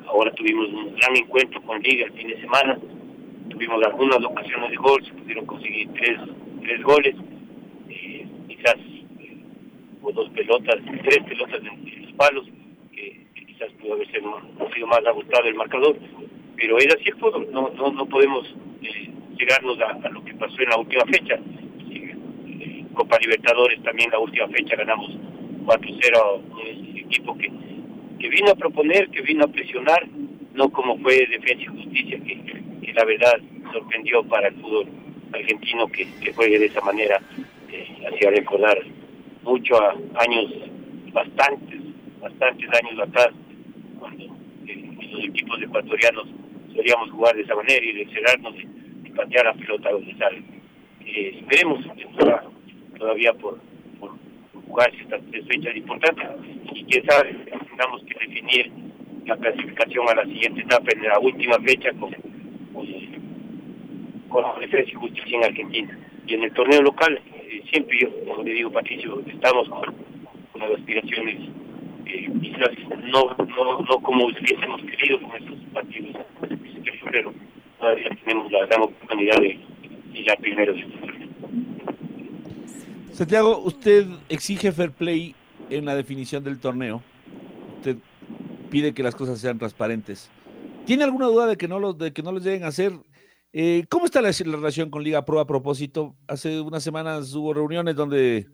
Ahora 0.07 0.31
tuvimos 0.31 0.67
un 0.69 0.95
gran 0.95 1.15
encuentro 1.17 1.61
con 1.63 1.81
Liga 1.81 2.05
el 2.05 2.13
fin 2.13 2.27
de 2.27 2.41
semana, 2.41 2.77
tuvimos 3.49 3.83
algunas 3.83 4.23
ocasiones 4.23 4.69
de 4.69 4.75
gol, 4.77 5.03
se 5.05 5.13
pudieron 5.13 5.45
conseguir 5.45 5.89
tres, 5.93 6.19
tres 6.61 6.81
goles, 6.83 7.15
eh, 7.89 8.25
quizás 8.47 8.75
eh, 9.19 9.37
hubo 10.01 10.11
dos 10.13 10.29
pelotas, 10.29 10.77
tres 11.03 11.23
pelotas 11.25 11.61
en 11.61 12.03
los 12.03 12.13
palos, 12.13 12.45
quizás 13.57 13.73
pudo 13.81 13.93
haber 13.93 14.07
sido, 14.11 14.87
más 14.87 15.05
ajustado 15.05 15.47
el 15.47 15.55
marcador, 15.55 15.97
pero 16.55 16.77
es 16.77 16.87
así 16.93 17.09
el 17.09 17.15
fútbol, 17.15 17.47
no, 17.51 17.69
no, 17.69 17.91
no 17.91 18.05
podemos 18.05 18.45
eh, 18.83 19.09
llegarnos 19.37 19.79
a, 19.81 20.09
lo 20.09 20.23
que 20.23 20.33
pasó 20.35 20.61
en 20.61 20.69
la 20.69 20.77
última 20.77 21.03
fecha. 21.05 21.39
Eh, 21.89 22.85
Copa 22.93 23.17
Libertadores 23.19 23.81
también 23.83 24.11
la 24.11 24.19
última 24.19 24.47
fecha 24.49 24.75
ganamos 24.75 25.09
4-0 25.65 26.17
a 26.17 26.33
un 26.33 26.97
equipo 26.97 27.37
que, 27.37 27.51
que 28.19 28.29
vino 28.29 28.51
a 28.51 28.55
proponer, 28.55 29.09
que 29.09 29.21
vino 29.21 29.45
a 29.45 29.47
presionar, 29.47 30.07
no 30.53 30.69
como 30.69 30.97
fue 30.99 31.25
Defensa 31.27 31.63
y 31.63 31.65
Justicia, 31.65 32.19
que, 32.19 32.41
que 32.81 32.93
la 32.93 33.05
verdad 33.05 33.39
sorprendió 33.71 34.23
para 34.23 34.49
el 34.49 34.55
fútbol 34.55 34.87
argentino 35.33 35.87
que, 35.87 36.07
que 36.21 36.33
juegue 36.33 36.59
de 36.59 36.65
esa 36.67 36.81
manera, 36.81 37.19
eh, 37.71 38.07
hacía 38.07 38.29
recordar 38.31 38.77
mucho 39.43 39.81
a 39.81 39.95
años 40.19 40.53
bastantes, 41.11 41.81
bastantes 42.21 42.69
años 42.69 42.99
atrás, 42.99 43.29
los 45.17 45.29
equipos 45.29 45.61
ecuatorianos 45.61 46.27
solíamos 46.75 47.11
jugar 47.11 47.35
de 47.35 47.41
esa 47.41 47.55
manera 47.55 47.85
y 47.85 48.01
encerrarnos 48.01 48.55
y, 48.55 49.09
patear 49.17 49.45
la 49.45 49.53
pelota 49.55 49.89
donde 49.89 50.15
sale. 50.15 50.43
Eh, 51.03 51.39
esperemos 51.39 51.83
todavía 52.99 53.33
por, 53.33 53.59
por, 53.99 54.11
por 54.69 54.83
estas 54.83 55.21
tres 55.31 55.43
fechas 55.47 55.75
importantes 55.75 56.27
y 56.71 56.83
quién 56.83 57.03
sabe, 57.09 57.33
tengamos 57.67 58.03
que 58.03 58.13
definir 58.19 58.71
la 59.25 59.35
clasificación 59.37 60.07
a 60.07 60.15
la 60.15 60.23
siguiente 60.25 60.61
etapa 60.61 60.91
en 60.93 61.01
la 61.01 61.19
última 61.19 61.59
fecha 61.61 61.91
con, 61.93 62.15
con 64.29 64.41
la 64.43 64.59
defensa 64.59 64.91
y 64.91 64.93
justicia 64.93 65.37
en 65.37 65.43
Argentina. 65.45 65.99
Y 66.27 66.33
en 66.35 66.43
el 66.43 66.53
torneo 66.53 66.83
local, 66.83 67.19
eh, 67.33 67.63
siempre 67.71 67.97
yo, 67.99 68.09
como 68.25 68.43
le 68.43 68.53
digo 68.53 68.71
Patricio, 68.71 69.23
estamos 69.25 69.67
con, 69.69 69.95
con 70.51 70.61
las 70.61 70.71
aspiraciones 70.77 71.39
quizás 72.07 72.71
no, 73.11 73.35
no, 73.45 73.81
no 73.81 73.99
como 74.01 74.25
hubiésemos 74.25 74.81
querido 74.81 75.21
con 75.21 75.35
estos 75.35 75.59
partidos 75.73 76.15
de 76.83 76.91
febrero. 76.91 77.33
Todavía 77.79 78.09
tenemos 78.23 78.51
la 78.51 78.65
gran 78.65 78.81
oportunidad 78.81 79.39
de 79.39 79.59
llegar 80.13 80.37
primero. 80.39 80.73
Santiago, 83.11 83.59
usted 83.59 84.07
exige 84.29 84.71
fair 84.71 84.91
play 84.91 85.35
en 85.69 85.85
la 85.85 85.95
definición 85.95 86.43
del 86.43 86.59
torneo. 86.59 87.01
Usted 87.77 87.97
pide 88.69 88.93
que 88.93 89.03
las 89.03 89.15
cosas 89.15 89.39
sean 89.39 89.57
transparentes. 89.57 90.29
¿Tiene 90.85 91.03
alguna 91.03 91.25
duda 91.25 91.47
de 91.47 91.57
que 91.57 91.67
no 91.67 91.79
los, 91.79 91.97
de 91.97 92.13
que 92.13 92.23
no 92.23 92.31
los 92.31 92.43
lleguen 92.43 92.63
a 92.63 92.67
hacer? 92.67 92.93
Eh, 93.53 93.85
¿Cómo 93.89 94.05
está 94.05 94.21
la, 94.21 94.29
la, 94.29 94.55
relación 94.57 94.89
con 94.89 95.03
Liga 95.03 95.25
Pro 95.25 95.39
a 95.39 95.47
propósito? 95.47 96.15
Hace 96.27 96.61
unas 96.61 96.83
semanas 96.83 97.33
hubo 97.33 97.53
reuniones 97.53 97.95
donde, 97.95 98.47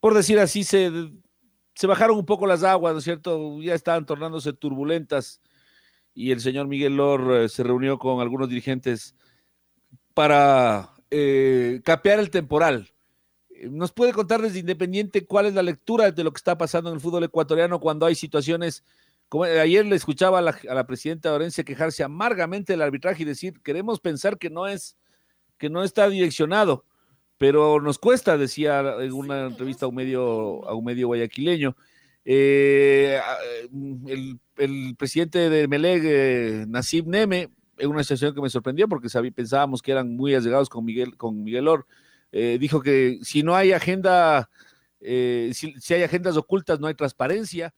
por 0.00 0.14
decir 0.14 0.38
así, 0.38 0.64
se 0.64 0.90
se 1.78 1.86
bajaron 1.86 2.18
un 2.18 2.26
poco 2.26 2.44
las 2.44 2.64
aguas, 2.64 2.92
¿no 2.92 2.98
es 2.98 3.04
cierto? 3.04 3.62
Ya 3.62 3.72
estaban 3.72 4.04
tornándose 4.04 4.52
turbulentas 4.52 5.40
y 6.12 6.32
el 6.32 6.40
señor 6.40 6.66
Miguel 6.66 6.96
Lor 6.96 7.32
eh, 7.32 7.48
se 7.48 7.62
reunió 7.62 8.00
con 8.00 8.20
algunos 8.20 8.48
dirigentes 8.48 9.14
para 10.12 10.90
eh, 11.12 11.80
capear 11.84 12.18
el 12.18 12.30
temporal. 12.30 12.90
¿Nos 13.70 13.92
puede 13.92 14.12
contar 14.12 14.42
desde 14.42 14.58
Independiente 14.58 15.24
cuál 15.24 15.46
es 15.46 15.54
la 15.54 15.62
lectura 15.62 16.10
de 16.10 16.24
lo 16.24 16.32
que 16.32 16.38
está 16.38 16.58
pasando 16.58 16.90
en 16.90 16.96
el 16.96 17.00
fútbol 17.00 17.22
ecuatoriano 17.22 17.78
cuando 17.78 18.06
hay 18.06 18.16
situaciones 18.16 18.82
como 19.28 19.44
ayer 19.44 19.86
le 19.86 19.94
escuchaba 19.94 20.40
a 20.40 20.42
la, 20.42 20.58
a 20.68 20.74
la 20.74 20.84
presidenta 20.84 21.32
Orencia 21.32 21.62
quejarse 21.62 22.02
amargamente 22.02 22.72
del 22.72 22.82
arbitraje 22.82 23.22
y 23.22 23.26
decir, 23.26 23.60
queremos 23.62 24.00
pensar 24.00 24.36
que 24.36 24.50
no 24.50 24.66
es, 24.66 24.96
que 25.58 25.70
no 25.70 25.84
está 25.84 26.08
direccionado 26.08 26.86
pero 27.38 27.80
nos 27.80 27.98
cuesta, 27.98 28.36
decía 28.36 28.80
en 29.00 29.12
una 29.12 29.46
entrevista 29.46 29.86
a 29.86 29.88
un 29.88 29.94
medio, 29.94 30.68
a 30.68 30.74
un 30.74 30.84
medio 30.84 31.06
guayaquileño. 31.06 31.76
Eh, 32.24 33.18
el, 34.06 34.38
el, 34.56 34.96
presidente 34.96 35.48
de 35.48 35.68
Meleg, 35.68 36.02
eh, 36.04 36.66
Nasib 36.68 37.06
Neme, 37.06 37.50
en 37.78 37.90
una 37.90 38.02
situación 38.02 38.34
que 38.34 38.42
me 38.42 38.50
sorprendió 38.50 38.88
porque 38.88 39.08
sabí, 39.08 39.30
pensábamos 39.30 39.80
que 39.80 39.92
eran 39.92 40.14
muy 40.14 40.34
allegados 40.34 40.68
con 40.68 40.84
Miguel, 40.84 41.16
con 41.16 41.42
Miguel 41.42 41.68
Or, 41.68 41.86
eh, 42.32 42.58
dijo 42.60 42.82
que 42.82 43.18
si 43.22 43.42
no 43.42 43.54
hay 43.54 43.72
agenda, 43.72 44.50
eh, 45.00 45.52
si, 45.54 45.72
si 45.80 45.94
hay 45.94 46.02
agendas 46.02 46.36
ocultas, 46.36 46.80
no 46.80 46.88
hay 46.88 46.94
transparencia. 46.94 47.72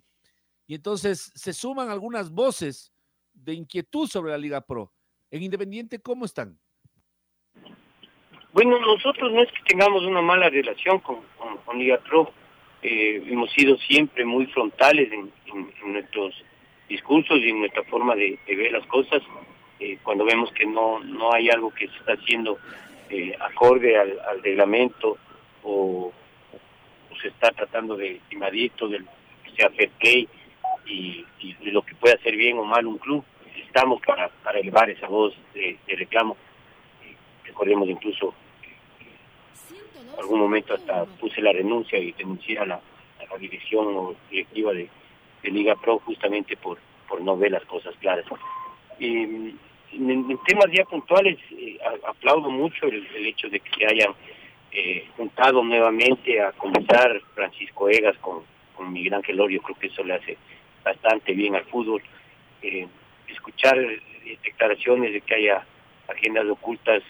Y 0.67 0.75
entonces 0.75 1.33
se 1.35 1.53
suman 1.53 1.91
algunas 1.91 2.31
voces 2.31 2.93
de 3.35 3.55
inquietud 3.55 4.09
sobre 4.09 4.33
la 4.33 4.39
Liga 4.39 4.61
Pro. 4.61 4.93
En 5.31 5.43
Independiente, 5.43 6.01
¿cómo 6.01 6.25
están? 6.25 6.59
Bueno, 8.53 8.81
nosotros 8.81 9.33
no 9.33 9.43
es 9.43 9.53
que 9.53 9.63
tengamos 9.63 10.03
una 10.03 10.23
mala 10.23 10.49
relación 10.51 10.99
con, 10.99 11.19
con, 11.39 11.59
con 11.59 11.79
Liga 11.79 11.99
Pro, 11.99 12.33
eh, 12.83 13.23
hemos 13.27 13.53
sido 13.53 13.77
siempre 13.79 14.25
muy 14.25 14.47
frontales 14.47 15.13
en, 15.13 15.31
nuestros 15.93 16.35
discursos 16.89 17.39
y 17.39 17.51
en 17.51 17.61
nuestra 17.61 17.83
forma 17.85 18.15
de, 18.17 18.39
de 18.47 18.57
ver 18.57 18.73
las 18.73 18.87
cosas. 18.87 19.23
Eh, 19.79 19.99
cuando 20.03 20.25
vemos 20.25 20.51
que 20.53 20.67
no, 20.67 20.99
no 21.01 21.33
hay 21.33 21.49
algo 21.49 21.73
que 21.73 21.89
se 21.89 21.97
está 21.97 22.15
haciendo 22.15 22.59
eh, 23.09 23.37
acorde 23.41 23.97
al, 23.99 24.43
reglamento 24.43 25.17
o, 25.63 26.13
se 27.21 27.29
está 27.29 27.51
tratando 27.51 27.97
de 27.97 28.17
estimadito, 28.17 28.89
del 28.89 29.05
que 29.45 29.51
sea 29.55 29.71
fair 29.71 29.91
play 29.99 30.29
y, 30.87 31.25
y, 31.39 31.55
de 31.55 31.71
lo 31.71 31.83
que 31.83 31.95
puede 31.95 32.15
hacer 32.15 32.35
bien 32.35 32.59
o 32.59 32.65
mal 32.65 32.87
un 32.87 32.99
club, 32.99 33.23
estamos 33.63 34.01
para, 34.01 34.31
elevar 34.55 34.89
esa 34.89 35.07
voz 35.07 35.35
de, 35.55 35.77
de 35.87 35.97
reclamo 35.97 36.37
recordemos 37.61 37.89
incluso 37.91 38.35
en 39.71 40.19
algún 40.19 40.41
momento 40.41 40.75
hasta 40.75 41.05
puse 41.05 41.43
la 41.43 41.53
renuncia 41.53 41.99
y 41.99 42.13
denuncié 42.13 42.59
a 42.59 42.65
la, 42.65 42.81
dirección 43.39 43.87
o 43.97 44.17
directiva 44.31 44.73
de, 44.73 44.89
Liga 45.43 45.75
Pro 45.77 45.99
justamente 46.01 46.57
por, 46.57 46.79
por 47.09 47.21
no 47.23 47.37
ver 47.37 47.53
las 47.53 47.65
cosas 47.65 47.95
claras. 48.01 48.25
Eh, 48.99 49.55
en, 49.93 50.39
temas 50.47 50.67
ya 50.73 50.85
puntuales, 50.85 51.39
eh, 51.53 51.79
aplaudo 52.07 52.51
mucho 52.51 52.87
el, 52.87 53.27
hecho 53.27 53.49
de 53.49 53.61
que 53.61 53.71
se 53.71 53.87
hayan 53.87 54.15
eh, 54.73 55.07
juntado 55.17 55.63
nuevamente 55.63 56.41
a 56.43 56.53
conversar 56.53 57.21
Francisco 57.35 57.89
Egas 57.89 58.17
con, 58.19 58.43
con 58.77 58.93
Miguel 58.93 59.15
Ángel 59.15 59.41
Orio, 59.41 59.63
creo 59.63 59.79
que 59.79 59.87
eso 59.87 60.05
le 60.05 60.15
hace 60.15 60.37
bastante 60.85 61.33
bien 61.33 61.57
al 61.57 61.65
fútbol. 61.65 62.03
Eh, 62.63 62.87
escuchar 63.29 63.79
declaraciones 64.43 65.13
de 65.13 65.21
que 65.23 65.35
haya 65.35 65.65
agendas 66.09 66.47
ocultas 66.47 67.03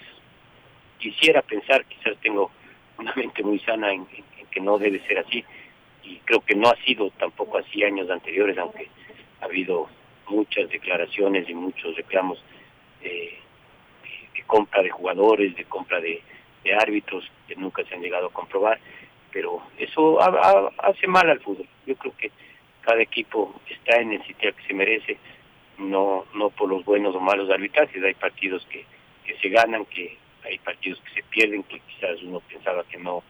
quisiera 1.01 1.41
pensar, 1.41 1.83
quizás 1.85 2.15
tengo 2.21 2.51
una 2.97 3.13
mente 3.15 3.43
muy 3.43 3.59
sana 3.59 3.91
en, 3.91 4.05
que 4.51 4.61
no 4.61 4.77
debe 4.77 4.99
ser 5.07 5.19
así 5.19 5.43
y 6.03 6.17
creo 6.25 6.41
que 6.41 6.55
no 6.55 6.69
ha 6.69 6.75
sido 6.83 7.09
tampoco 7.11 7.57
así 7.57 7.83
años 7.83 8.09
anteriores, 8.09 8.57
aunque 8.57 8.87
ha 9.41 9.45
habido 9.45 9.89
muchas 10.27 10.69
declaraciones 10.69 11.49
y 11.49 11.53
muchos 11.53 11.95
reclamos 11.95 12.43
de, 13.01 13.39
compra 14.45 14.81
de 14.81 14.89
jugadores, 14.89 15.55
de 15.55 15.65
compra 15.65 15.99
de, 15.99 16.21
árbitros 16.79 17.29
que 17.47 17.55
nunca 17.55 17.83
se 17.85 17.95
han 17.95 18.01
llegado 18.01 18.27
a 18.27 18.33
comprobar, 18.33 18.79
pero 19.31 19.63
eso 19.79 20.19
hace 20.21 21.07
mal 21.07 21.29
al 21.29 21.39
fútbol. 21.39 21.67
Yo 21.87 21.95
creo 21.95 22.15
que 22.15 22.31
cada 22.81 23.01
equipo 23.01 23.59
está 23.67 23.99
en 23.99 24.13
el 24.13 24.23
sitio 24.27 24.55
que 24.55 24.63
se 24.67 24.73
merece, 24.73 25.17
no 25.79 26.25
no 26.35 26.49
por 26.51 26.69
los 26.69 26.85
buenos 26.85 27.15
o 27.15 27.19
malos 27.19 27.49
arbitrajes, 27.49 28.03
hay 28.03 28.13
partidos 28.13 28.65
que, 28.67 28.85
que 29.25 29.35
se 29.39 29.49
ganan, 29.49 29.85
que 29.85 30.17
hay 30.43 30.57
partidos 30.59 30.99
que 31.01 31.21
se 31.21 31.23
pierden, 31.29 31.63
que 31.63 31.79
quizás 31.79 32.21
uno 32.23 32.39
pensaba 32.41 32.83
que 32.83 32.97
no, 32.97 33.23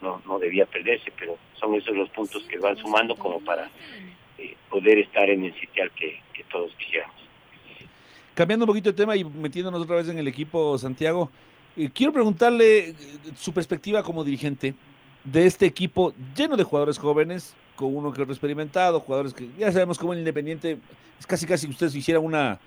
no, 0.00 0.22
no 0.26 0.38
debía 0.38 0.66
perderse, 0.66 1.12
pero 1.18 1.38
son 1.54 1.74
esos 1.74 1.96
los 1.96 2.08
puntos 2.10 2.42
que 2.44 2.58
van 2.58 2.76
sumando 2.76 3.16
como 3.16 3.40
para 3.40 3.70
eh, 4.38 4.56
poder 4.70 4.98
estar 4.98 5.28
en 5.30 5.44
el 5.44 5.54
sitial 5.60 5.90
que, 5.92 6.20
que 6.32 6.44
todos 6.44 6.72
quisiéramos. 6.76 7.16
Cambiando 8.34 8.64
un 8.64 8.68
poquito 8.68 8.90
de 8.90 8.96
tema 8.96 9.16
y 9.16 9.24
metiéndonos 9.24 9.82
otra 9.82 9.96
vez 9.96 10.08
en 10.08 10.18
el 10.18 10.26
equipo, 10.26 10.76
Santiago, 10.76 11.30
eh, 11.76 11.88
quiero 11.92 12.12
preguntarle 12.12 12.90
eh, 12.90 12.94
su 13.36 13.52
perspectiva 13.52 14.02
como 14.02 14.24
dirigente 14.24 14.74
de 15.24 15.46
este 15.46 15.66
equipo 15.66 16.12
lleno 16.36 16.56
de 16.56 16.64
jugadores 16.64 16.98
jóvenes, 16.98 17.54
con 17.76 17.94
uno 17.96 18.12
que 18.12 18.22
otro 18.22 18.32
experimentado, 18.32 19.00
jugadores 19.00 19.34
que 19.34 19.48
ya 19.58 19.72
sabemos 19.72 19.98
cómo 19.98 20.12
el 20.12 20.20
Independiente 20.20 20.78
es 21.18 21.26
casi 21.26 21.46
casi 21.46 21.66
que 21.66 21.72
ustedes 21.72 21.94
hicieran 21.94 22.24
una, 22.24 22.60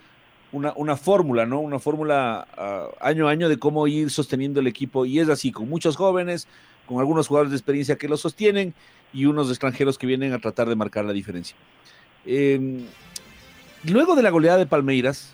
una, 0.52 0.74
una 0.76 0.96
fórmula, 0.96 1.46
¿no? 1.46 1.60
Una 1.60 1.80
fórmula 1.80 2.48
ah, 2.58 2.88
año 3.00 3.28
a 3.28 3.32
año 3.32 3.50
de 3.50 3.58
cómo 3.58 3.88
ir 3.88 4.10
sosteniendo 4.10 4.60
el 4.60 4.68
equipo. 4.68 5.06
Y 5.06 5.20
es 5.20 5.30
así, 5.30 5.52
con 5.52 5.70
muchos 5.70 5.96
jóvenes, 5.96 6.48
con 6.86 7.00
algunos 7.00 7.28
jugadores 7.28 7.52
de 7.52 7.58
experiencia 7.58 7.98
que 7.98 8.08
lo 8.08 8.18
sostienen 8.18 8.74
y 9.14 9.26
unos 9.26 9.50
extranjeros 9.50 9.98
que 9.98 10.08
vienen 10.08 10.34
a 10.34 10.40
tratar 10.40 10.70
de 10.70 10.76
marcar 10.76 11.06
la 11.06 11.14
diferencia. 11.14 11.56
Em, 12.26 12.86
luego 13.84 14.16
de 14.16 14.24
la 14.24 14.30
goleada 14.30 14.58
de 14.58 14.66
Palmeiras, 14.66 15.34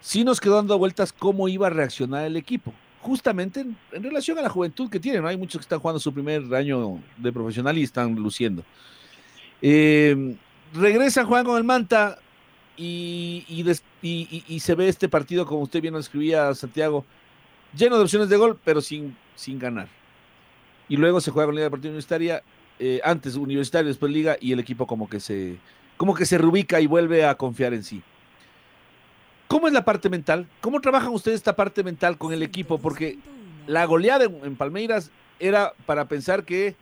sí 0.00 0.24
nos 0.24 0.40
quedó 0.40 0.56
dando 0.56 0.78
vueltas 0.78 1.12
cómo 1.12 1.48
iba 1.48 1.68
a 1.68 1.70
reaccionar 1.70 2.24
el 2.24 2.36
equipo. 2.36 2.72
Justamente 3.00 3.60
en, 3.92 4.02
relación 4.02 4.38
a 4.38 4.42
la 4.42 4.50
juventud 4.50 4.90
que 4.90 5.00
tienen, 5.00 5.22
¿no? 5.22 5.28
Hay 5.28 5.36
muchos 5.36 5.60
que 5.60 5.64
están 5.64 5.78
jugando 5.78 5.98
su 5.98 6.12
primer 6.12 6.54
año 6.54 7.00
de 7.16 7.32
profesional 7.32 7.78
y 7.78 7.82
están 7.82 8.14
luciendo. 8.14 8.62
Eh, 9.62 10.36
regresa 10.74 11.24
Juan 11.24 11.44
con 11.44 11.56
el 11.56 11.64
Manta, 11.64 12.18
y, 12.80 14.44
y, 14.48 14.60
se 14.60 14.74
ve 14.74 14.88
este 14.88 15.08
partido, 15.08 15.44
como 15.44 15.60
usted 15.60 15.82
bien 15.82 15.92
lo 15.92 16.00
escribía, 16.00 16.54
Santiago, 16.54 17.04
lleno 17.76 17.96
de 17.96 18.02
opciones 18.02 18.28
de 18.28 18.36
gol, 18.36 18.58
pero 18.64 18.80
sin, 18.80 19.16
sin 19.34 19.58
ganar. 19.58 19.88
Y 20.88 20.96
luego 20.96 21.20
se 21.20 21.30
juega 21.30 21.46
con 21.46 21.54
Liga 21.54 21.64
Deportiva 21.64 21.90
Universitaria, 21.90 22.42
eh, 22.78 23.00
antes 23.04 23.36
Universitario, 23.36 23.88
después 23.88 24.10
Liga, 24.10 24.36
y 24.40 24.52
el 24.52 24.60
equipo 24.60 24.86
como 24.86 25.08
que 25.08 25.20
se 25.20 25.58
como 25.98 26.14
que 26.14 26.24
se 26.24 26.38
rubica 26.38 26.80
y 26.80 26.86
vuelve 26.86 27.26
a 27.26 27.34
confiar 27.34 27.74
en 27.74 27.84
sí. 27.84 28.02
¿Cómo 29.48 29.66
es 29.66 29.74
la 29.74 29.84
parte 29.84 30.08
mental? 30.08 30.48
¿Cómo 30.62 30.80
trabajan 30.80 31.12
ustedes 31.12 31.36
esta 31.36 31.54
parte 31.54 31.84
mental 31.84 32.16
con 32.16 32.32
el 32.32 32.42
equipo? 32.42 32.78
Porque 32.78 33.18
la 33.66 33.84
goleada 33.84 34.24
en 34.24 34.56
Palmeiras 34.56 35.10
era 35.38 35.74
para 35.84 36.08
pensar 36.08 36.44
que 36.44 36.74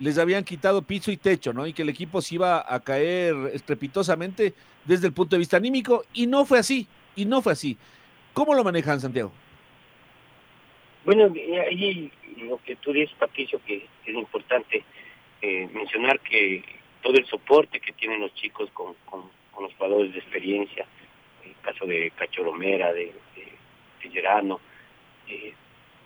les 0.00 0.18
habían 0.18 0.44
quitado 0.44 0.82
piso 0.82 1.10
y 1.10 1.16
techo, 1.16 1.52
¿no? 1.52 1.66
Y 1.66 1.72
que 1.72 1.82
el 1.82 1.88
equipo 1.88 2.20
se 2.20 2.34
iba 2.36 2.64
a 2.66 2.80
caer 2.80 3.34
estrepitosamente 3.52 4.54
desde 4.84 5.06
el 5.06 5.12
punto 5.12 5.36
de 5.36 5.40
vista 5.40 5.56
anímico, 5.56 6.04
y 6.12 6.26
no 6.26 6.44
fue 6.44 6.58
así, 6.58 6.86
y 7.16 7.24
no 7.24 7.42
fue 7.42 7.52
así. 7.52 7.78
¿Cómo 8.32 8.54
lo 8.54 8.64
manejan, 8.64 9.00
Santiago? 9.00 9.32
Bueno, 11.04 11.32
ahí 11.66 12.10
lo 12.38 12.58
que 12.64 12.76
tú 12.76 12.92
dices, 12.92 13.14
Patricio, 13.18 13.60
que 13.64 13.86
es 14.04 14.14
importante 14.14 14.84
eh, 15.42 15.68
mencionar 15.72 16.20
que 16.20 16.64
todo 17.02 17.14
el 17.14 17.26
soporte 17.26 17.80
que 17.80 17.92
tienen 17.92 18.20
los 18.20 18.34
chicos 18.34 18.70
con, 18.72 18.94
con, 19.04 19.22
los 19.60 19.72
jugadores 19.74 20.12
de 20.12 20.18
experiencia, 20.18 20.86
el 21.44 21.54
caso 21.62 21.86
de 21.86 22.10
Cacho 22.16 22.42
Romera, 22.42 22.92
de, 22.92 23.12
de, 23.36 23.58
eh, 25.28 25.54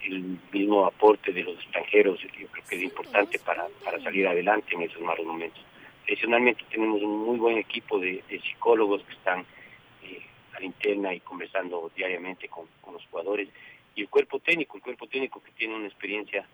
el 0.05 0.39
mismo 0.53 0.87
aporte 0.87 1.33
de 1.33 1.43
los 1.43 1.55
extranjeros, 1.57 2.21
yo 2.21 2.29
creo 2.49 2.65
que 2.69 2.77
es 2.77 2.83
importante 2.83 3.39
para, 3.41 3.67
para 3.85 4.01
salir 4.01 4.27
adelante 4.27 4.75
en 4.75 4.83
esos 4.83 5.01
malos 5.01 5.27
momentos. 5.27 5.63
Adicionalmente 6.07 6.65
tenemos 6.71 7.03
un 7.03 7.25
muy 7.27 7.39
buen 7.39 7.59
equipo 7.59 7.99
de, 7.99 8.23
psicólogos 8.43 9.03
que 9.03 9.13
están 9.13 9.45
eh, 10.03 10.23
a 10.55 10.61
la 10.61 10.65
interna 10.65 11.13
y 11.13 11.21
conversando 11.21 11.91
diariamente 11.95 12.49
con, 12.49 12.67
los 12.93 13.05
jugadores. 13.07 13.49
Y 13.95 14.03
el 14.03 14.09
cuerpo 14.09 14.39
técnico, 14.39 14.77
el 14.77 14.83
cuerpo 14.83 15.07
técnico 15.07 15.43
que 15.43 15.53
tiene 15.53 15.75
una 15.75 15.87
experiencia 15.87 16.47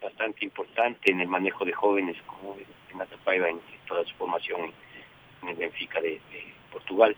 bastante 0.00 0.44
importante 0.44 1.10
en 1.10 1.20
el 1.20 1.28
manejo 1.28 1.64
de 1.64 1.72
jóvenes 1.72 2.16
como 2.26 2.56
en 2.56 3.00
Atapaiva 3.00 3.50
en, 3.50 3.60
toda 3.86 4.04
su 4.04 4.14
formación 4.14 4.72
en 5.42 5.48
el 5.48 5.56
Benfica 5.56 6.00
de, 6.00 6.20
Portugal, 6.70 7.16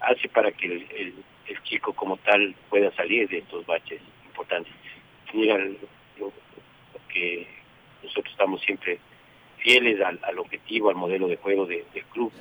hace 0.00 0.28
para 0.28 0.52
que 0.52 0.66
el, 0.66 1.14
el 1.46 1.62
chico 1.62 1.92
como 1.92 2.16
tal 2.18 2.54
pueda 2.68 2.92
salir 2.94 3.28
de 3.28 3.38
estos 3.38 3.64
baches 3.66 4.00
importantes 4.26 4.72
lo, 6.18 6.32
que 7.08 7.46
nosotros 8.02 8.32
estamos 8.32 8.60
siempre 8.62 8.98
fieles 9.58 10.00
al, 10.00 10.38
objetivo, 10.38 10.90
al 10.90 10.96
modelo 10.96 11.28
de 11.28 11.36
juego 11.36 11.66
del 11.66 11.84
club. 12.12 12.32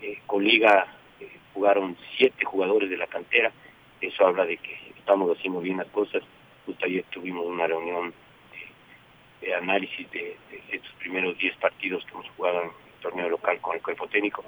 Eh, 0.00 0.18
con 0.26 0.42
Liga 0.42 0.86
eh, 1.20 1.28
jugaron 1.54 1.96
siete 2.16 2.44
jugadores 2.44 2.90
de 2.90 2.96
la 2.96 3.06
cantera, 3.06 3.52
eso 4.00 4.26
habla 4.26 4.44
de 4.44 4.56
que 4.56 4.76
estamos 4.98 5.36
haciendo 5.36 5.60
bien 5.60 5.76
las 5.78 5.88
cosas. 5.88 6.22
Justo 6.66 6.84
ayer 6.84 7.04
tuvimos 7.10 7.46
una 7.46 7.66
reunión 7.66 8.12
de, 9.40 9.54
análisis 9.54 10.10
de, 10.10 10.36
estos 10.70 10.92
primeros 10.94 11.36
diez 11.38 11.56
partidos 11.56 12.04
que 12.04 12.12
hemos 12.12 12.28
jugado 12.30 12.62
en 12.62 12.68
el 12.68 13.00
torneo 13.00 13.28
local 13.28 13.60
con 13.60 13.76
el 13.76 13.82
cuerpo 13.82 14.08
técnico. 14.08 14.44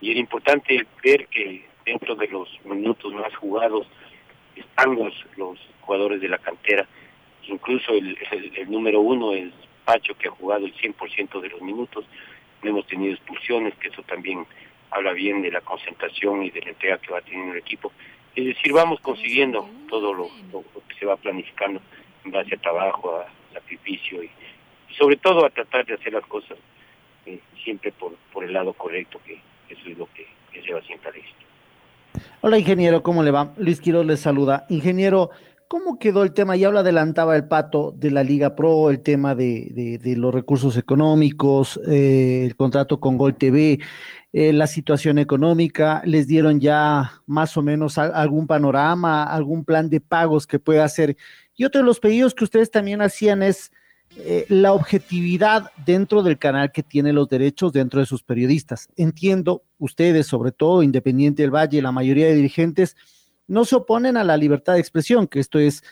Y 0.00 0.10
era 0.10 0.20
importante 0.20 0.86
ver 1.04 1.26
que 1.28 1.68
dentro 1.84 2.14
de 2.14 2.28
los 2.28 2.48
minutos 2.64 3.12
más 3.12 3.34
jugados 3.36 3.86
están 4.56 4.94
los, 4.94 5.14
los 5.36 5.58
jugadores 5.80 6.20
de 6.20 6.28
la 6.28 6.38
cantera 6.38 6.86
incluso 7.50 7.92
el, 7.92 8.16
número 8.68 9.00
uno 9.00 9.32
es 9.32 9.52
Pacho, 9.84 10.14
que 10.16 10.28
ha 10.28 10.30
jugado 10.30 10.66
el 10.66 10.74
100% 10.74 11.40
de 11.40 11.48
los 11.48 11.60
minutos, 11.62 12.04
no 12.62 12.70
hemos 12.70 12.86
tenido 12.86 13.14
expulsiones, 13.14 13.74
que 13.76 13.88
eso 13.88 14.02
también 14.02 14.46
habla 14.90 15.12
bien 15.12 15.42
de 15.42 15.50
la 15.50 15.60
concentración 15.60 16.42
y 16.42 16.50
de 16.50 16.60
la 16.60 16.70
entrega 16.70 16.98
que 16.98 17.12
va 17.12 17.20
teniendo 17.20 17.52
el 17.52 17.58
equipo. 17.58 17.92
Es 18.34 18.44
decir, 18.44 18.72
vamos 18.72 19.00
consiguiendo 19.00 19.68
todo 19.88 20.12
lo, 20.12 20.28
que 20.88 20.94
se 20.98 21.06
va 21.06 21.16
planificando 21.16 21.80
en 22.24 22.30
base 22.30 22.54
a 22.54 22.58
trabajo, 22.58 23.16
a 23.16 23.26
sacrificio 23.52 24.22
y, 24.22 24.30
sobre 24.98 25.16
todo 25.16 25.44
a 25.46 25.50
tratar 25.50 25.86
de 25.86 25.94
hacer 25.94 26.12
las 26.12 26.26
cosas 26.26 26.58
eh, 27.26 27.40
siempre 27.62 27.92
por, 27.92 28.44
el 28.44 28.52
lado 28.52 28.72
correcto, 28.72 29.20
que 29.24 29.40
eso 29.68 29.82
es 29.86 29.96
lo 29.96 30.06
que, 30.12 30.26
que 30.52 30.62
lleva 30.62 30.82
siempre 30.82 31.10
a 31.10 31.16
éxito. 31.16 31.40
Hola 32.42 32.58
ingeniero, 32.58 33.02
¿cómo 33.02 33.22
le 33.22 33.30
va? 33.30 33.52
Luis 33.56 33.80
Quiroz 33.80 34.04
les 34.04 34.20
saluda. 34.20 34.66
Ingeniero, 34.68 35.30
¿Cómo 35.70 36.00
quedó 36.00 36.24
el 36.24 36.32
tema? 36.32 36.56
Ya 36.56 36.68
lo 36.70 36.80
adelantaba 36.80 37.36
el 37.36 37.46
pato 37.46 37.94
de 37.96 38.10
la 38.10 38.24
Liga 38.24 38.56
Pro, 38.56 38.90
el 38.90 39.02
tema 39.02 39.36
de, 39.36 40.00
los 40.16 40.34
recursos 40.34 40.76
económicos, 40.76 41.78
eh, 41.86 42.42
el 42.44 42.56
contrato 42.56 42.98
con 42.98 43.16
Gol 43.16 43.36
TV, 43.36 43.78
eh, 44.32 44.52
la 44.52 44.66
situación 44.66 45.20
económica. 45.20 46.02
¿Les 46.04 46.26
dieron 46.26 46.58
ya 46.58 47.22
más 47.24 47.56
o 47.56 47.62
menos 47.62 47.98
algún 47.98 48.48
panorama, 48.48 49.22
algún 49.22 49.64
plan 49.64 49.88
de 49.88 50.00
pagos 50.00 50.44
que 50.44 50.58
pueda 50.58 50.82
hacer? 50.82 51.16
Y 51.54 51.64
otro 51.64 51.82
de 51.82 51.86
los 51.86 52.00
pedidos 52.00 52.34
que 52.34 52.42
ustedes 52.42 52.72
también 52.72 53.00
hacían 53.00 53.40
es 53.44 53.70
eh, 54.16 54.46
la 54.48 54.72
objetividad 54.72 55.70
dentro 55.86 56.24
del 56.24 56.36
canal 56.36 56.72
que 56.72 56.82
tiene 56.82 57.12
los 57.12 57.28
derechos 57.28 57.72
dentro 57.72 58.00
de 58.00 58.06
sus 58.06 58.24
periodistas. 58.24 58.88
Entiendo, 58.96 59.62
ustedes, 59.78 60.26
sobre 60.26 60.50
todo 60.50 60.82
Independiente 60.82 61.42
del 61.44 61.54
Valle, 61.54 61.80
la 61.80 61.92
mayoría 61.92 62.26
de 62.26 62.34
dirigentes, 62.34 62.96
no 63.50 63.64
se 63.64 63.74
oponen 63.74 64.16
a 64.16 64.22
la 64.22 64.36
libertad 64.36 64.74
de 64.74 64.80
expresión, 64.80 65.26
que 65.26 65.40
esto 65.40 65.58
es, 65.58 65.82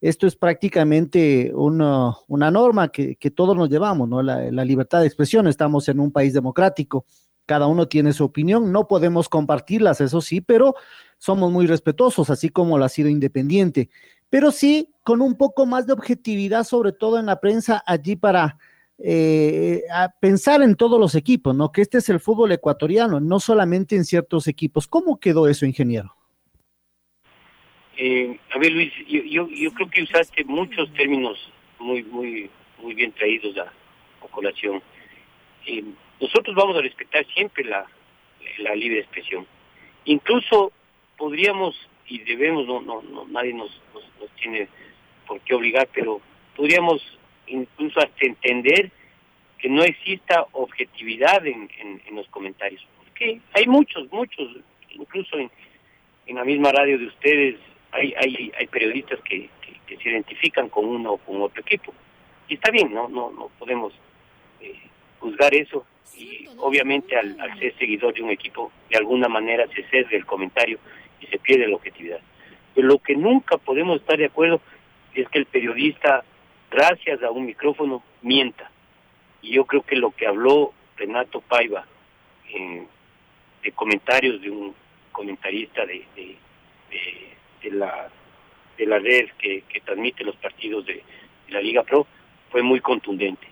esto 0.00 0.28
es 0.28 0.36
prácticamente 0.36 1.50
una, 1.52 2.14
norma 2.28 2.88
que, 2.88 3.16
todos 3.34 3.56
nos 3.56 3.68
llevamos, 3.68 4.08
¿no? 4.08 4.22
La, 4.22 4.52
la, 4.52 4.64
libertad 4.64 5.00
de 5.00 5.08
expresión, 5.08 5.48
estamos 5.48 5.88
en 5.88 5.98
un 5.98 6.12
país 6.12 6.32
democrático, 6.32 7.04
cada 7.44 7.66
uno 7.66 7.88
tiene 7.88 8.12
su 8.12 8.24
opinión, 8.24 8.70
no 8.70 8.86
podemos 8.86 9.28
compartirlas, 9.28 10.00
eso 10.00 10.20
sí, 10.20 10.40
pero 10.40 10.76
somos 11.18 11.50
muy 11.50 11.66
respetuosos, 11.66 12.30
así 12.30 12.50
como 12.50 12.78
lo 12.78 12.84
ha 12.84 12.88
sido 12.88 13.08
Independiente, 13.08 13.90
pero 14.30 14.52
sí 14.52 14.94
con 15.02 15.20
un 15.20 15.34
poco 15.36 15.66
más 15.66 15.88
de 15.88 15.94
objetividad, 15.94 16.62
sobre 16.62 16.92
todo 16.92 17.18
en 17.18 17.26
la 17.26 17.40
prensa, 17.40 17.82
allí 17.84 18.16
para... 18.16 18.58
Eh, 19.00 19.84
pensar 20.20 20.60
en 20.60 20.74
todos 20.74 20.98
los 20.98 21.14
equipos, 21.14 21.54
¿no? 21.54 21.70
Que 21.70 21.82
este 21.82 21.98
es 21.98 22.08
el 22.08 22.18
fútbol 22.18 22.50
ecuatoriano, 22.50 23.20
no 23.20 23.38
solamente 23.38 23.94
en 23.94 24.04
ciertos 24.04 24.48
equipos. 24.48 24.88
¿Cómo 24.88 25.20
quedó 25.20 25.46
eso, 25.46 25.66
ingeniero? 25.66 26.17
Eh, 28.00 28.38
a 28.50 28.58
ver, 28.58 28.72
Luis, 28.72 28.92
yo, 29.08 29.48
yo, 29.48 29.72
creo 29.72 29.90
que 29.90 30.02
usaste 30.04 30.44
muchos 30.44 30.92
términos 30.94 31.36
muy 31.80 32.04
muy 32.04 32.48
muy 32.80 32.94
bien 32.94 33.10
traídos 33.10 33.58
a, 33.58 33.72
colación. 34.30 34.80
Eh, 35.66 35.82
nosotros 36.20 36.54
vamos 36.54 36.76
a 36.76 36.80
respetar 36.80 37.26
siempre 37.34 37.64
la, 37.64 37.84
la 38.58 38.74
libre 38.76 39.00
expresión. 39.00 39.46
Incluso 40.04 40.70
podríamos 41.16 41.74
y 42.06 42.20
debemos, 42.20 42.66
no, 42.68 42.80
no, 42.80 43.02
no 43.02 43.26
nadie 43.26 43.52
nos, 43.52 43.70
nos, 43.92 44.30
tiene 44.40 44.68
por 45.26 45.40
qué 45.40 45.54
obligar, 45.54 45.88
pero 45.92 46.20
podríamos 46.54 47.02
incluso 47.48 47.98
hasta 47.98 48.26
entender 48.26 48.92
que 49.58 49.68
no 49.68 49.82
exista 49.82 50.46
objetividad 50.52 51.44
en, 51.46 51.68
en, 51.80 52.14
los 52.14 52.28
comentarios. 52.28 52.86
Porque 52.98 53.40
hay 53.54 53.66
muchos, 53.66 54.10
muchos, 54.12 54.48
incluso 54.90 55.36
en, 55.36 55.50
en 56.26 56.36
la 56.36 56.44
misma 56.44 56.70
radio 56.70 56.96
de 56.96 57.06
ustedes, 57.06 57.56
hay, 57.92 58.14
hay, 58.16 58.52
hay 58.58 58.66
periodistas 58.66 59.20
que, 59.20 59.48
que, 59.86 59.96
se 59.96 60.10
identifican 60.10 60.68
con 60.68 60.84
uno 60.84 61.12
o 61.12 61.18
con 61.18 61.40
otro 61.42 61.60
equipo. 61.60 61.92
Y 62.46 62.54
está 62.54 62.70
bien, 62.70 62.92
no, 62.92 63.08
no, 63.08 63.30
no 63.30 63.50
podemos 63.58 63.92
eh, 64.60 64.78
juzgar 65.18 65.54
eso. 65.54 65.84
Y 66.16 66.48
obviamente 66.58 67.16
al, 67.16 67.40
al, 67.40 67.58
ser 67.58 67.76
seguidor 67.78 68.14
de 68.14 68.22
un 68.22 68.30
equipo, 68.30 68.70
de 68.90 68.98
alguna 68.98 69.28
manera 69.28 69.66
se 69.68 69.82
cede 69.84 70.16
el 70.16 70.26
comentario 70.26 70.78
y 71.20 71.26
se 71.26 71.38
pierde 71.38 71.68
la 71.68 71.76
objetividad. 71.76 72.20
Pero 72.74 72.86
lo 72.86 72.98
que 72.98 73.16
nunca 73.16 73.56
podemos 73.56 74.00
estar 74.00 74.18
de 74.18 74.26
acuerdo 74.26 74.60
es 75.14 75.28
que 75.28 75.38
el 75.38 75.46
periodista, 75.46 76.24
gracias 76.70 77.22
a 77.22 77.30
un 77.30 77.46
micrófono, 77.46 78.02
mienta. 78.22 78.70
Y 79.42 79.52
yo 79.52 79.64
creo 79.64 79.82
que 79.82 79.96
lo 79.96 80.10
que 80.10 80.26
habló 80.26 80.72
Renato 80.96 81.40
Paiva 81.40 81.86
de 83.62 83.72
comentarios 83.72 84.40
de 84.40 84.50
un 84.50 84.74
comentarista 85.12 85.84
de, 85.84 86.04
de, 86.16 86.36
la 87.64 88.10
de 88.78 88.86
la 88.86 88.98
red 88.98 89.28
que, 89.38 89.64
transmite 89.84 90.24
los 90.24 90.36
partidos 90.36 90.86
de, 90.86 91.02
la 91.48 91.60
Liga 91.60 91.82
Pro 91.82 92.06
fue 92.50 92.62
muy 92.62 92.80
contundente. 92.80 93.46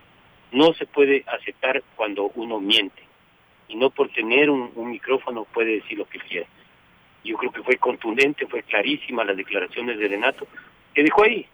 No 0.53 0.73
se 0.75 0.87
puede 0.87 1.25
aceptar 1.27 1.83
cuando 1.97 2.31
uno 2.37 2.61
miente 2.61 3.03
y 3.69 3.75
no 3.75 3.91
por 3.91 4.09
tener 4.11 4.49
un, 4.49 4.71
micrófono 4.91 5.45
puede 5.45 5.81
decir 5.81 5.99
lo 5.99 6.09
que 6.09 6.21
quiera. 6.21 6.47
Yo 7.25 7.37
creo 7.37 7.53
que 7.53 7.63
fue 7.63 7.77
contundente, 7.77 8.47
fue 8.47 8.63
clarísima 8.63 9.25
las 9.25 9.37
declaraciones 9.37 9.99
de 9.99 10.09
Renato, 10.09 10.47
que 10.95 11.03
dijo 11.03 11.25
ahí, 11.25 11.47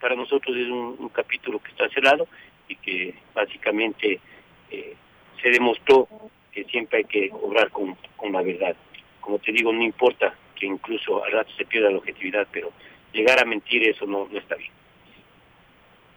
para 0.00 0.14
nosotros 0.14 0.56
es 0.56 0.68
un, 0.68 1.08
capítulo 1.08 1.58
que 1.60 1.70
está 1.70 1.88
cerrado 1.88 2.28
y 2.68 2.76
que 2.76 3.14
básicamente 3.34 4.20
eh, 4.70 4.94
se 5.42 5.50
demostró 5.50 6.06
que 6.52 6.64
siempre 6.64 6.98
hay 6.98 7.04
que 7.04 7.30
obrar 7.32 7.70
con, 7.70 7.96
con 8.16 8.32
la 8.32 8.42
verdad. 8.42 8.76
Como 9.20 9.38
te 9.38 9.52
digo, 9.52 9.72
no 9.72 9.82
importa 9.82 10.34
que 10.58 10.66
incluso 10.66 11.24
al 11.24 11.32
rato 11.32 11.50
se 11.56 11.64
pierda 11.64 11.90
la 11.90 11.98
objetividad, 11.98 12.46
pero 12.52 12.72
llegar 13.12 13.40
a 13.40 13.44
mentir 13.44 13.88
eso 13.88 14.06
no, 14.06 14.28
no 14.30 14.38
está 14.38 14.54
bien. 14.56 14.72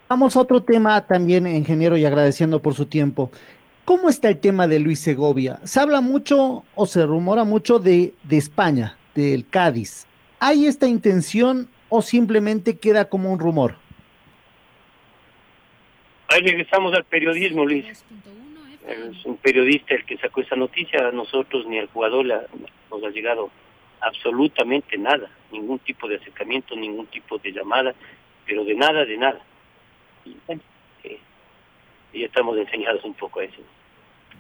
Vamos 0.10 0.36
a 0.36 0.42
otro 0.42 0.62
tema 0.62 1.06
también, 1.08 1.48
ingeniero, 1.48 1.96
y 1.96 2.06
agradeciendo 2.06 2.62
por 2.62 2.74
su 2.74 2.86
tiempo. 2.86 3.32
¿Cómo 3.86 4.10
está 4.10 4.30
el 4.30 4.40
tema 4.40 4.68
de 4.68 4.80
Luis 4.80 5.00
Segovia? 5.00 5.60
Se 5.64 5.80
habla 5.80 6.02
mucho 6.02 6.64
o 6.76 6.86
se 6.86 7.06
rumora 7.06 7.44
mucho 7.44 7.80
de, 7.80 8.14
de 8.24 8.38
España, 8.38 8.98
del 9.16 9.48
Cádiz. 9.48 10.06
¿Hay 10.40 10.66
esta 10.66 10.88
intención 10.88 11.70
o 11.90 12.02
simplemente 12.02 12.78
queda 12.78 13.06
como 13.06 13.32
un 13.32 13.40
rumor? 13.40 13.76
Ahí 16.28 16.42
regresamos 16.42 16.94
al 16.94 17.04
periodismo, 17.04 17.66
Luis. 17.66 17.86
Es 18.88 19.26
un 19.26 19.38
periodista 19.38 19.96
el 19.96 20.06
que 20.06 20.18
sacó 20.18 20.42
esa 20.42 20.56
noticia, 20.56 21.08
a 21.08 21.12
nosotros 21.12 21.66
ni 21.68 21.78
al 21.78 21.88
jugador 21.88 22.26
nos 22.26 23.04
ha 23.04 23.10
llegado 23.10 23.50
absolutamente 24.02 24.98
nada, 24.98 25.30
ningún 25.52 25.80
tipo 25.80 26.08
de 26.08 26.16
acercamiento, 26.18 26.76
ningún 26.76 27.08
tipo 27.08 27.38
de 27.38 27.52
llamada, 27.52 27.94
pero 28.46 28.64
de 28.66 28.76
nada, 28.76 29.06
de 29.06 29.18
nada. 29.18 29.40
Y 30.26 30.36
bueno, 30.46 30.62
eh, 31.04 31.20
ya 32.14 32.26
estamos 32.26 32.58
enseñados 32.58 33.04
un 33.04 33.14
poco 33.14 33.40
a 33.40 33.46
eso. 33.46 33.62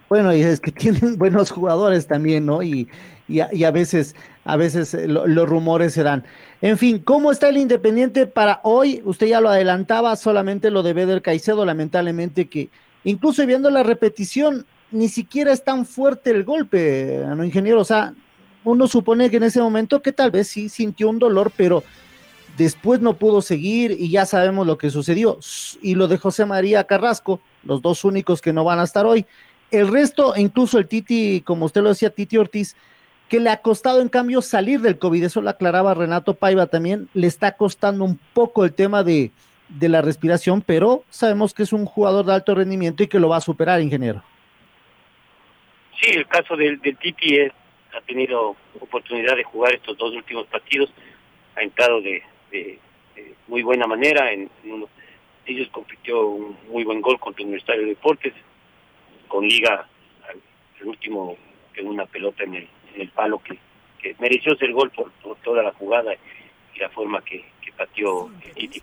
Bueno, 0.10 0.36
y 0.36 0.42
es 0.42 0.60
que 0.60 0.72
tienen 0.74 1.18
buenos 1.18 1.52
jugadores 1.52 2.08
también, 2.08 2.46
¿no? 2.46 2.62
Y, 2.62 2.90
y, 3.28 3.40
a, 3.40 3.72
veces, 3.72 4.16
a 4.44 4.58
veces 4.58 4.94
eh, 4.94 5.08
los 5.08 5.48
rumores 5.48 5.94
se 5.94 6.04
dan. 6.04 6.26
En 6.62 6.78
fin, 6.78 7.00
¿cómo 7.00 7.32
está 7.32 7.48
el 7.48 7.58
Independiente 7.58 8.28
para 8.28 8.60
hoy? 8.64 9.02
Usted 9.06 9.28
ya 9.28 9.40
lo 9.40 9.50
adelantaba, 9.50 10.16
solamente 10.18 10.70
lo 10.70 10.84
de 10.84 10.94
Beder 10.94 11.22
Caicedo, 11.22 11.66
lamentablemente 11.66 12.50
que 12.50 12.70
incluso 13.04 13.46
viendo 13.46 13.70
la 13.70 13.84
repetición, 13.84 14.66
ni 14.92 15.08
siquiera 15.08 15.54
es 15.54 15.64
tan 15.64 15.86
fuerte 15.86 16.32
el 16.32 16.44
golpe, 16.44 17.24
¿no, 17.36 17.44
ingeniero? 17.46 17.80
O 17.80 17.86
sea, 17.86 18.14
uno 18.64 18.88
supone 18.88 19.30
que 19.30 19.38
en 19.38 19.44
ese 19.44 19.62
momento 19.62 20.02
que 20.02 20.12
tal 20.12 20.32
vez 20.32 20.48
sí 20.48 20.70
sintió 20.70 21.10
un 21.10 21.20
dolor, 21.20 21.52
pero 21.56 21.84
después 22.58 23.02
no 23.02 23.16
pudo 23.16 23.42
seguir 23.42 23.96
y 23.98 24.10
ya 24.10 24.26
sabemos 24.26 24.68
lo 24.68 24.78
que 24.78 24.90
sucedió. 24.90 25.40
Y 25.82 25.96
lo 25.96 26.08
de 26.08 26.18
José 26.18 26.46
María 26.46 26.84
Carrasco, 26.84 27.42
los 27.64 27.82
dos 27.82 28.04
únicos 28.04 28.42
que 28.42 28.54
no 28.54 28.64
van 28.64 28.80
a 28.80 28.84
estar 28.84 29.06
hoy. 29.06 29.26
El 29.72 29.88
resto, 29.88 30.34
incluso 30.36 30.78
el 30.78 30.88
Titi, 30.88 31.42
como 31.42 31.66
usted 31.66 31.82
lo 31.82 31.90
decía, 31.90 32.10
Titi 32.10 32.38
Ortiz, 32.38 32.76
que 33.32 33.40
le 33.40 33.50
ha 33.50 33.62
costado 33.62 34.02
en 34.02 34.10
cambio 34.10 34.42
salir 34.42 34.82
del 34.82 35.00
COVID, 35.00 35.24
eso 35.24 35.42
lo 35.42 35.50
aclaraba 35.50 35.94
Renato 35.94 36.34
Paiva 36.34 36.68
también, 36.68 37.08
le 37.14 37.28
está 37.28 37.54
costando 37.54 38.04
un 38.04 38.20
poco 38.34 38.66
el 38.66 38.74
tema 38.74 39.04
de, 39.04 39.32
la 39.80 40.02
respiración, 40.02 40.62
pero 40.62 41.06
sabemos 41.10 41.54
que 41.54 41.64
es 41.64 41.72
un 41.72 41.86
jugador 41.86 42.26
de 42.26 42.34
alto 42.34 42.54
rendimiento 42.54 43.04
y 43.04 43.08
que 43.08 43.22
lo 43.22 43.30
va 43.30 43.38
a 43.38 43.42
superar, 43.42 43.80
ingeniero. 43.80 44.22
Sí, 45.98 46.12
el 46.12 46.28
caso 46.28 46.58
del, 46.58 46.82
Titi 46.82 47.38
es, 47.38 47.54
ha 47.94 48.02
tenido 48.02 48.56
oportunidad 48.80 49.36
de 49.36 49.44
jugar 49.44 49.74
estos 49.74 49.98
dos 49.98 50.14
últimos 50.14 50.48
partidos, 50.48 50.92
ha 51.56 51.62
entrado 51.62 52.02
de, 52.02 52.24
muy 53.48 53.62
buena 53.64 53.88
manera, 53.88 54.32
en, 54.32 54.50
uno 54.64 54.88
de 55.46 55.54
ellos 55.54 55.70
compitió 55.72 56.28
un 56.28 56.58
muy 56.70 56.84
buen 56.84 57.02
gol 57.02 57.20
contra 57.20 57.42
el 57.42 57.48
Universitario 57.48 57.84
de 57.84 57.90
Deportes, 57.90 58.34
con 59.28 59.48
Liga, 59.48 59.88
el 60.80 60.88
último, 60.88 61.38
en 61.76 61.88
una 61.88 62.06
pelota 62.06 62.44
en 62.44 62.56
el 62.56 62.68
en 62.96 63.02
el 63.02 63.10
palo 63.10 63.40
que, 63.40 63.58
que 64.02 64.16
mereció 64.20 64.56
ser 64.56 64.72
gol 64.72 64.92
por, 64.92 65.12
toda 65.44 65.64
la 65.64 65.72
jugada 65.74 66.14
y 66.76 66.80
la 66.80 66.90
forma 66.90 67.22
que, 67.24 67.44
que 67.62 67.72
pateó 67.74 68.30
Titi. 68.56 68.82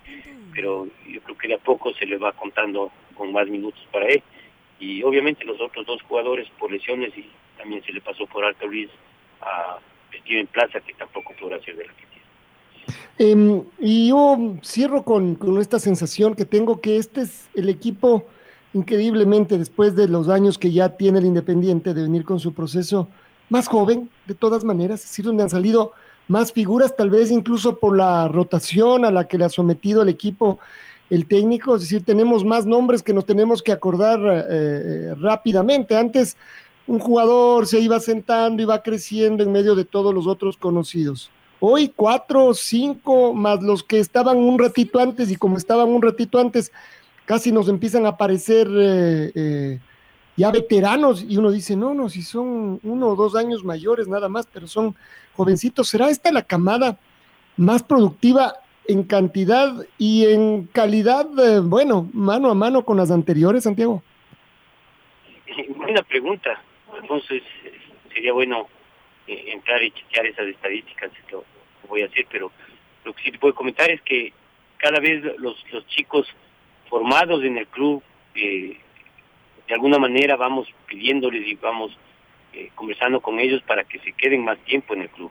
Pero 0.53 0.87
yo 1.07 1.21
creo 1.23 1.39
que 1.39 1.49
de 1.49 1.55
a 1.55 1.59
poco 1.59 1.93
se 1.95 2.07
le 2.07 2.19
va 2.19 2.33
contando 2.33 2.91
con 3.15 3.33
más 3.33 3.49
minutos 3.49 3.87
para 3.93 4.07
él. 4.07 4.23
Y 4.81 5.03
obviamente 5.03 5.45
los 5.45 5.61
otros 5.61 5.87
dos 5.87 6.03
jugadores 6.03 6.49
por 6.59 6.71
lesiones 6.71 7.17
y 7.17 7.29
también 7.59 7.83
se 7.85 7.93
le 7.93 8.01
pasó 8.01 8.27
por 8.27 8.45
alto 8.45 8.67
Luis 8.67 8.89
a 9.43 9.79
en 10.31 10.47
Plaza, 10.49 10.81
que 10.81 10.93
tampoco 10.95 11.33
podrá 11.41 11.59
ser 11.63 11.77
de 11.77 11.87
la 11.87 11.93
que 11.95 12.09
eh, 13.19 13.63
y 13.81 14.09
yo 14.09 14.57
cierro 14.63 15.03
con, 15.03 15.35
con, 15.35 15.59
esta 15.61 15.79
sensación 15.79 16.35
que 16.35 16.45
tengo 16.45 16.81
que 16.81 16.99
este 16.99 17.23
es 17.23 17.49
el 17.55 17.69
equipo 17.69 18.27
increíblemente 18.75 19.59
después 19.59 19.97
de 19.97 20.07
los 20.07 20.29
años 20.29 20.57
que 20.57 20.71
ya 20.71 20.97
tiene 20.97 21.19
el 21.19 21.27
Independiente 21.27 21.95
de 21.95 22.03
venir 22.03 22.25
con 22.25 22.39
su 22.39 22.55
proceso 22.55 23.09
más 23.49 23.67
joven, 23.67 24.09
de 24.27 24.35
todas 24.35 24.63
maneras, 24.65 25.01
es 25.01 25.11
decir, 25.11 25.25
donde 25.25 25.43
han 25.43 25.51
salido 25.51 25.93
más 26.29 26.53
figuras, 26.53 26.95
tal 26.95 27.11
vez 27.11 27.31
incluso 27.31 27.79
por 27.79 27.97
la 27.97 28.29
rotación 28.29 29.05
a 29.05 29.11
la 29.11 29.27
que 29.27 29.39
le 29.39 29.47
ha 29.47 29.49
sometido 29.49 30.03
el 30.03 30.09
equipo 30.11 30.59
el 31.11 31.27
técnico, 31.27 31.75
es 31.75 31.83
decir, 31.83 32.05
tenemos 32.05 32.45
más 32.45 32.67
nombres 32.67 33.03
que 33.03 33.15
nos 33.15 33.25
tenemos 33.25 33.63
que 33.63 33.73
acordar 33.73 34.21
eh, 34.21 34.45
eh, 34.51 35.15
rápidamente. 35.19 35.97
Antes 35.97 36.37
un 36.89 36.99
jugador 36.99 37.67
se 37.67 37.79
iba 37.79 38.01
sentando, 38.01 38.63
iba 38.63 38.83
creciendo 38.83 39.45
en 39.45 39.53
medio 39.53 39.75
de 39.75 39.85
todos 39.85 40.13
los 40.13 40.27
otros 40.27 40.57
conocidos. 40.57 41.31
Hoy 41.61 41.93
cuatro, 41.95 42.55
cinco, 42.55 43.35
más 43.35 43.63
los 43.63 43.83
que 43.85 43.99
estaban 43.99 44.39
un 44.39 44.59
ratito 44.59 44.99
antes 44.99 45.31
y 45.31 45.37
como 45.37 45.59
estaban 45.59 45.89
un 45.89 46.01
ratito 46.01 46.41
antes, 46.41 46.73
casi 47.27 47.53
nos 47.53 47.69
empiezan 47.69 48.07
a 48.07 48.11
aparecer 48.11 48.69
eh, 48.73 49.79
ya 50.37 50.51
veteranos, 50.51 51.25
y 51.29 51.37
uno 51.37 51.51
dice, 51.51 51.77
no, 51.77 51.93
no, 51.93 52.09
si 52.09 52.23
son 52.23 52.81
uno 52.83 53.09
o 53.09 53.17
dos 53.17 53.35
años 53.37 53.65
mayores 53.65 54.09
nada 54.09 54.29
más, 54.29 54.49
pero 54.51 54.67
son 54.67 54.95
jovencitos, 55.37 55.89
¿será 55.89 56.09
esta 56.09 56.33
la 56.33 56.43
camada 56.43 56.99
más 57.57 57.83
productiva 57.83 58.55
en 58.87 59.03
cantidad 59.03 59.75
y 59.99 60.27
en 60.27 60.67
calidad, 60.67 61.27
bueno, 61.65 62.09
mano 62.15 62.51
a 62.51 62.55
mano 62.55 62.85
con 62.85 62.97
las 62.97 63.11
anteriores, 63.11 63.65
Santiago? 63.65 64.03
Buena 65.77 66.03
pregunta, 66.03 66.63
entonces 67.01 67.43
sería 68.13 68.33
bueno 68.33 68.69
eh, 69.27 69.45
entrar 69.49 69.83
y 69.83 69.91
chequear 69.91 70.27
esas 70.27 70.47
estadísticas, 70.49 71.11
lo, 71.31 71.45
voy 71.89 72.03
a 72.03 72.07
hacer, 72.07 72.27
pero 72.31 72.51
lo 73.05 73.13
que 73.15 73.23
sí 73.23 73.33
te 73.33 73.39
puedo 73.39 73.55
comentar 73.55 73.91
es 73.91 74.01
que 74.03 74.33
cada 74.77 75.01
vez 75.01 75.23
los, 75.39 75.65
los 75.73 75.87
chicos 75.89 76.27
formados 76.89 77.43
en 77.45 77.59
el 77.59 77.67
club 77.67 78.03
eh, 78.35 78.79
de 79.67 79.75
alguna 79.75 79.99
manera 79.99 80.37
vamos 80.37 80.69
pidiéndoles 80.87 81.47
y 81.47 81.55
vamos 81.57 81.97
eh, 82.53 82.71
conversando 82.75 83.21
con 83.21 83.39
ellos 83.39 83.63
para 83.63 83.85
que 83.85 83.99
se 84.01 84.13
queden 84.13 84.45
más 84.45 84.59
tiempo 84.61 84.95
en 84.95 85.03
el 85.03 85.11
club. 85.11 85.31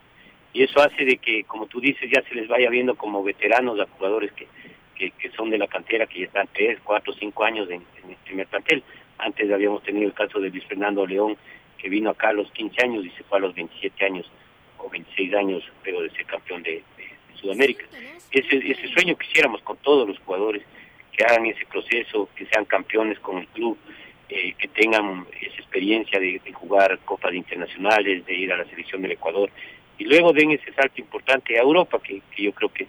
Y 0.54 0.64
eso 0.64 0.80
hace 0.82 1.04
de 1.04 1.18
que, 1.18 1.44
como 1.44 1.66
tú 1.66 1.82
dices, 1.82 2.10
ya 2.10 2.22
se 2.22 2.36
les 2.36 2.48
vaya 2.48 2.70
viendo 2.70 2.96
como 2.96 3.24
veteranos 3.24 3.80
a 3.80 3.88
jugadores 3.88 4.32
que, 4.34 4.48
que, 4.96 5.32
son 5.32 5.50
de 5.50 5.58
la 5.58 5.68
cantera, 5.68 6.08
que 6.08 6.20
ya 6.20 6.26
están 6.26 6.48
tres, 6.54 6.80
cuatro, 6.84 7.14
cinco 7.14 7.44
años 7.44 7.70
en, 7.70 7.84
el 8.08 8.16
primer 8.24 8.48
plantel. 8.48 8.84
Antes 9.18 9.52
habíamos 9.52 9.84
tenido 9.84 10.08
el 10.08 10.14
caso 10.14 10.40
de 10.40 10.50
Luis 10.50 10.66
Fernando 10.66 11.06
León, 11.06 11.38
que 11.78 11.90
vino 11.90 12.10
acá 12.10 12.30
a 12.30 12.34
los 12.34 12.52
15 12.52 12.84
años 12.84 13.06
y 13.06 13.10
se 13.12 13.24
fue 13.24 13.38
a 13.38 13.42
los 13.42 13.56
27 13.56 14.06
años 14.06 14.30
o 14.78 14.90
26 14.90 15.34
años, 15.34 15.64
pero 15.84 16.02
de 16.02 16.10
ser 16.12 16.26
campeón 16.26 16.64
de, 16.64 16.84
Sudamérica. 17.36 17.86
Ese, 18.32 18.58
ese 18.58 18.88
sueño 18.88 19.16
quisiéramos 19.16 19.62
con 19.62 19.78
todos 19.78 20.08
los 20.08 20.18
jugadores, 20.20 20.64
que 21.12 21.24
hagan 21.24 21.46
ese 21.46 21.68
proceso, 21.68 22.28
que 22.36 22.48
sean 22.48 22.66
campeones 22.66 23.20
con 23.20 23.38
el 23.38 23.48
club, 23.50 23.78
eh, 24.30 24.54
que 24.58 24.68
tengan 24.68 25.26
esa 25.42 25.56
experiencia 25.56 26.20
de, 26.20 26.42
jugar 26.54 27.00
copas 27.06 27.34
internacionales, 27.34 28.26
de 28.26 28.34
ir 28.36 28.52
a 28.52 28.58
la 28.58 28.66
selección 28.66 29.02
del 29.02 29.14
Ecuador 29.14 29.50
y 29.98 30.04
luego 30.04 30.34
den 30.34 30.52
ese 30.52 30.74
salto 30.74 31.00
importante 31.00 31.58
a 31.58 31.62
Europa, 31.62 32.00
que, 32.04 32.22
yo 32.38 32.52
creo 32.52 32.70
que, 32.74 32.88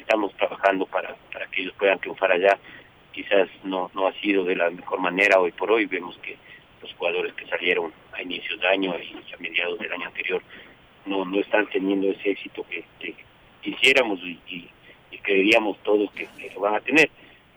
estamos 0.00 0.34
trabajando 0.36 0.84
para, 0.86 1.16
para 1.32 1.46
que 1.46 1.62
ellos 1.62 1.74
puedan 1.78 1.98
triunfar 1.98 2.30
allá 2.30 2.58
quizás 3.12 3.48
no, 3.64 3.90
no 3.94 4.06
ha 4.06 4.12
sido 4.14 4.44
de 4.44 4.56
la 4.56 4.70
mejor 4.70 5.00
manera 5.00 5.38
hoy 5.38 5.52
por 5.52 5.70
hoy. 5.70 5.86
Vemos 5.86 6.16
que 6.18 6.36
los 6.80 6.92
jugadores 6.94 7.32
que 7.34 7.46
salieron 7.46 7.92
a 8.12 8.22
inicios 8.22 8.60
de 8.60 8.68
año 8.68 8.94
y 8.98 9.32
a 9.32 9.36
mediados 9.38 9.78
del 9.78 9.92
año 9.92 10.06
anterior 10.06 10.42
no, 11.06 11.24
no 11.24 11.40
están 11.40 11.66
teniendo 11.68 12.10
ese 12.10 12.30
éxito 12.30 12.64
que, 12.68 12.84
quisiéramos 13.60 14.18
y, 14.20 14.40
y, 14.48 14.68
creeríamos 15.22 15.78
todos 15.84 16.10
que, 16.12 16.28
lo 16.54 16.60
van 16.60 16.74
a 16.74 16.80
tener. 16.80 17.08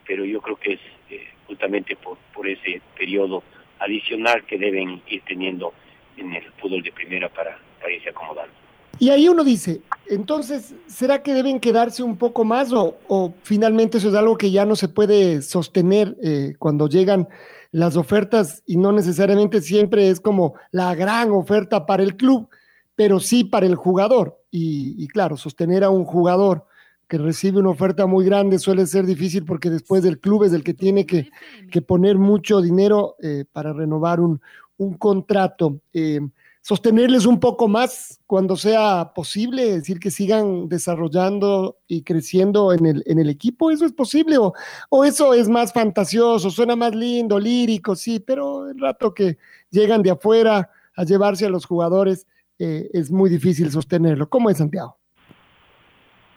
Pero 0.05 0.23
yo 0.23 0.39
creo 0.39 0.55
que 0.57 0.73
es 0.73 0.79
eh, 1.09 1.27
justamente 1.47 1.95
por, 1.95 2.17
por 2.33 2.47
ese 2.47 2.81
periodo 2.95 3.43
adicional 3.79 4.43
que 4.45 4.57
deben 4.57 5.01
ir 5.07 5.21
teniendo 5.23 5.73
en 6.17 6.33
el 6.33 6.43
fútbol 6.53 6.83
de 6.83 6.91
primera 6.91 7.27
para, 7.29 7.57
para 7.79 7.91
irse 7.91 8.09
acomodando. 8.09 8.64
Y 8.99 9.09
ahí 9.09 9.27
uno 9.27 9.43
dice, 9.43 9.81
entonces, 10.07 10.73
¿será 10.87 11.21
que 11.21 11.33
deben 11.33 11.59
quedarse 11.59 12.03
un 12.03 12.17
poco 12.17 12.45
más 12.45 12.71
o, 12.71 12.97
o 13.07 13.33
finalmente 13.43 13.97
eso 13.97 14.09
es 14.09 14.15
algo 14.15 14.37
que 14.37 14.51
ya 14.51 14.65
no 14.65 14.75
se 14.75 14.87
puede 14.87 15.41
sostener 15.41 16.15
eh, 16.21 16.53
cuando 16.59 16.87
llegan 16.87 17.27
las 17.71 17.97
ofertas 17.97 18.63
y 18.65 18.77
no 18.77 18.91
necesariamente 18.91 19.61
siempre 19.61 20.09
es 20.09 20.19
como 20.19 20.53
la 20.71 20.95
gran 20.95 21.31
oferta 21.31 21.85
para 21.85 22.03
el 22.03 22.15
club, 22.15 22.47
pero 22.95 23.19
sí 23.19 23.43
para 23.43 23.65
el 23.65 23.75
jugador? 23.75 24.39
Y, 24.49 24.95
y 25.03 25.07
claro, 25.07 25.35
sostener 25.35 25.83
a 25.83 25.89
un 25.89 26.05
jugador 26.05 26.65
que 27.07 27.17
recibe 27.17 27.59
una 27.59 27.69
oferta 27.69 28.05
muy 28.05 28.25
grande 28.25 28.59
suele 28.59 28.87
ser 28.87 29.05
difícil 29.05 29.45
porque 29.45 29.69
después 29.69 30.03
el 30.05 30.19
club 30.19 30.43
es 30.43 30.53
el 30.53 30.63
que 30.63 30.73
tiene 30.73 31.05
que, 31.05 31.29
que 31.71 31.81
poner 31.81 32.17
mucho 32.17 32.61
dinero 32.61 33.15
eh, 33.21 33.45
para 33.51 33.73
renovar 33.73 34.19
un, 34.19 34.41
un 34.77 34.97
contrato. 34.97 35.81
Eh, 35.93 36.21
sostenerles 36.65 37.27
un 37.27 37.39
poco 37.39 37.67
más 37.67 38.19
cuando 38.25 38.55
sea 38.55 39.11
posible, 39.13 39.65
decir 39.65 39.99
que 39.99 40.09
sigan 40.09 40.67
desarrollando 40.67 41.77
y 41.87 42.03
creciendo 42.03 42.73
en 42.73 42.87
el, 42.87 43.03
en 43.05 43.19
el 43.19 43.29
equipo, 43.29 43.69
¿eso 43.69 43.85
es 43.85 43.93
posible? 43.93 44.39
O, 44.39 44.51
¿O 44.89 45.05
eso 45.05 45.35
es 45.35 45.47
más 45.47 45.71
fantasioso, 45.71 46.49
suena 46.49 46.75
más 46.75 46.95
lindo, 46.95 47.39
lírico, 47.39 47.95
sí, 47.95 48.19
pero 48.19 48.67
el 48.67 48.79
rato 48.79 49.13
que 49.13 49.37
llegan 49.69 50.01
de 50.01 50.09
afuera 50.09 50.71
a 50.95 51.03
llevarse 51.03 51.45
a 51.45 51.49
los 51.49 51.67
jugadores 51.67 52.25
eh, 52.57 52.89
es 52.93 53.11
muy 53.11 53.29
difícil 53.29 53.69
sostenerlo. 53.69 54.27
¿Cómo 54.27 54.49
es 54.49 54.57
Santiago? 54.57 54.97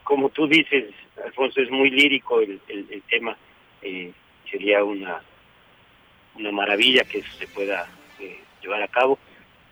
Como 0.04 0.28
tú 0.28 0.46
dices, 0.46 0.92
Alfonso, 1.24 1.62
es 1.62 1.70
muy 1.70 1.88
lírico 1.88 2.42
el, 2.42 2.60
el, 2.68 3.02
tema. 3.08 3.34
Eh, 3.80 4.12
sería 4.50 4.84
una, 4.84 5.22
una 6.38 6.52
maravilla 6.52 7.04
que 7.04 7.20
eso 7.20 7.32
se 7.38 7.46
pueda 7.46 7.86
eh, 8.20 8.40
llevar 8.60 8.82
a 8.82 8.88
cabo 8.88 9.18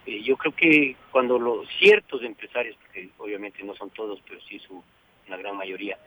eh, 0.07 0.23
yo 0.23 0.37
creo 0.37 0.55
que 0.55 0.97
cuando 1.11 1.37
los 1.39 1.69
ciertos 1.79 2.23
empresarios, 2.23 2.77
porque 2.77 3.09
obviamente 3.19 3.63
no 3.65 3.75
son 3.75 3.91
todos, 3.91 4.21
pero 4.27 4.41
sí 4.43 4.61
su, 4.61 4.83
una 5.27 5.37
gran 5.37 5.57
mayoría, 5.57 5.99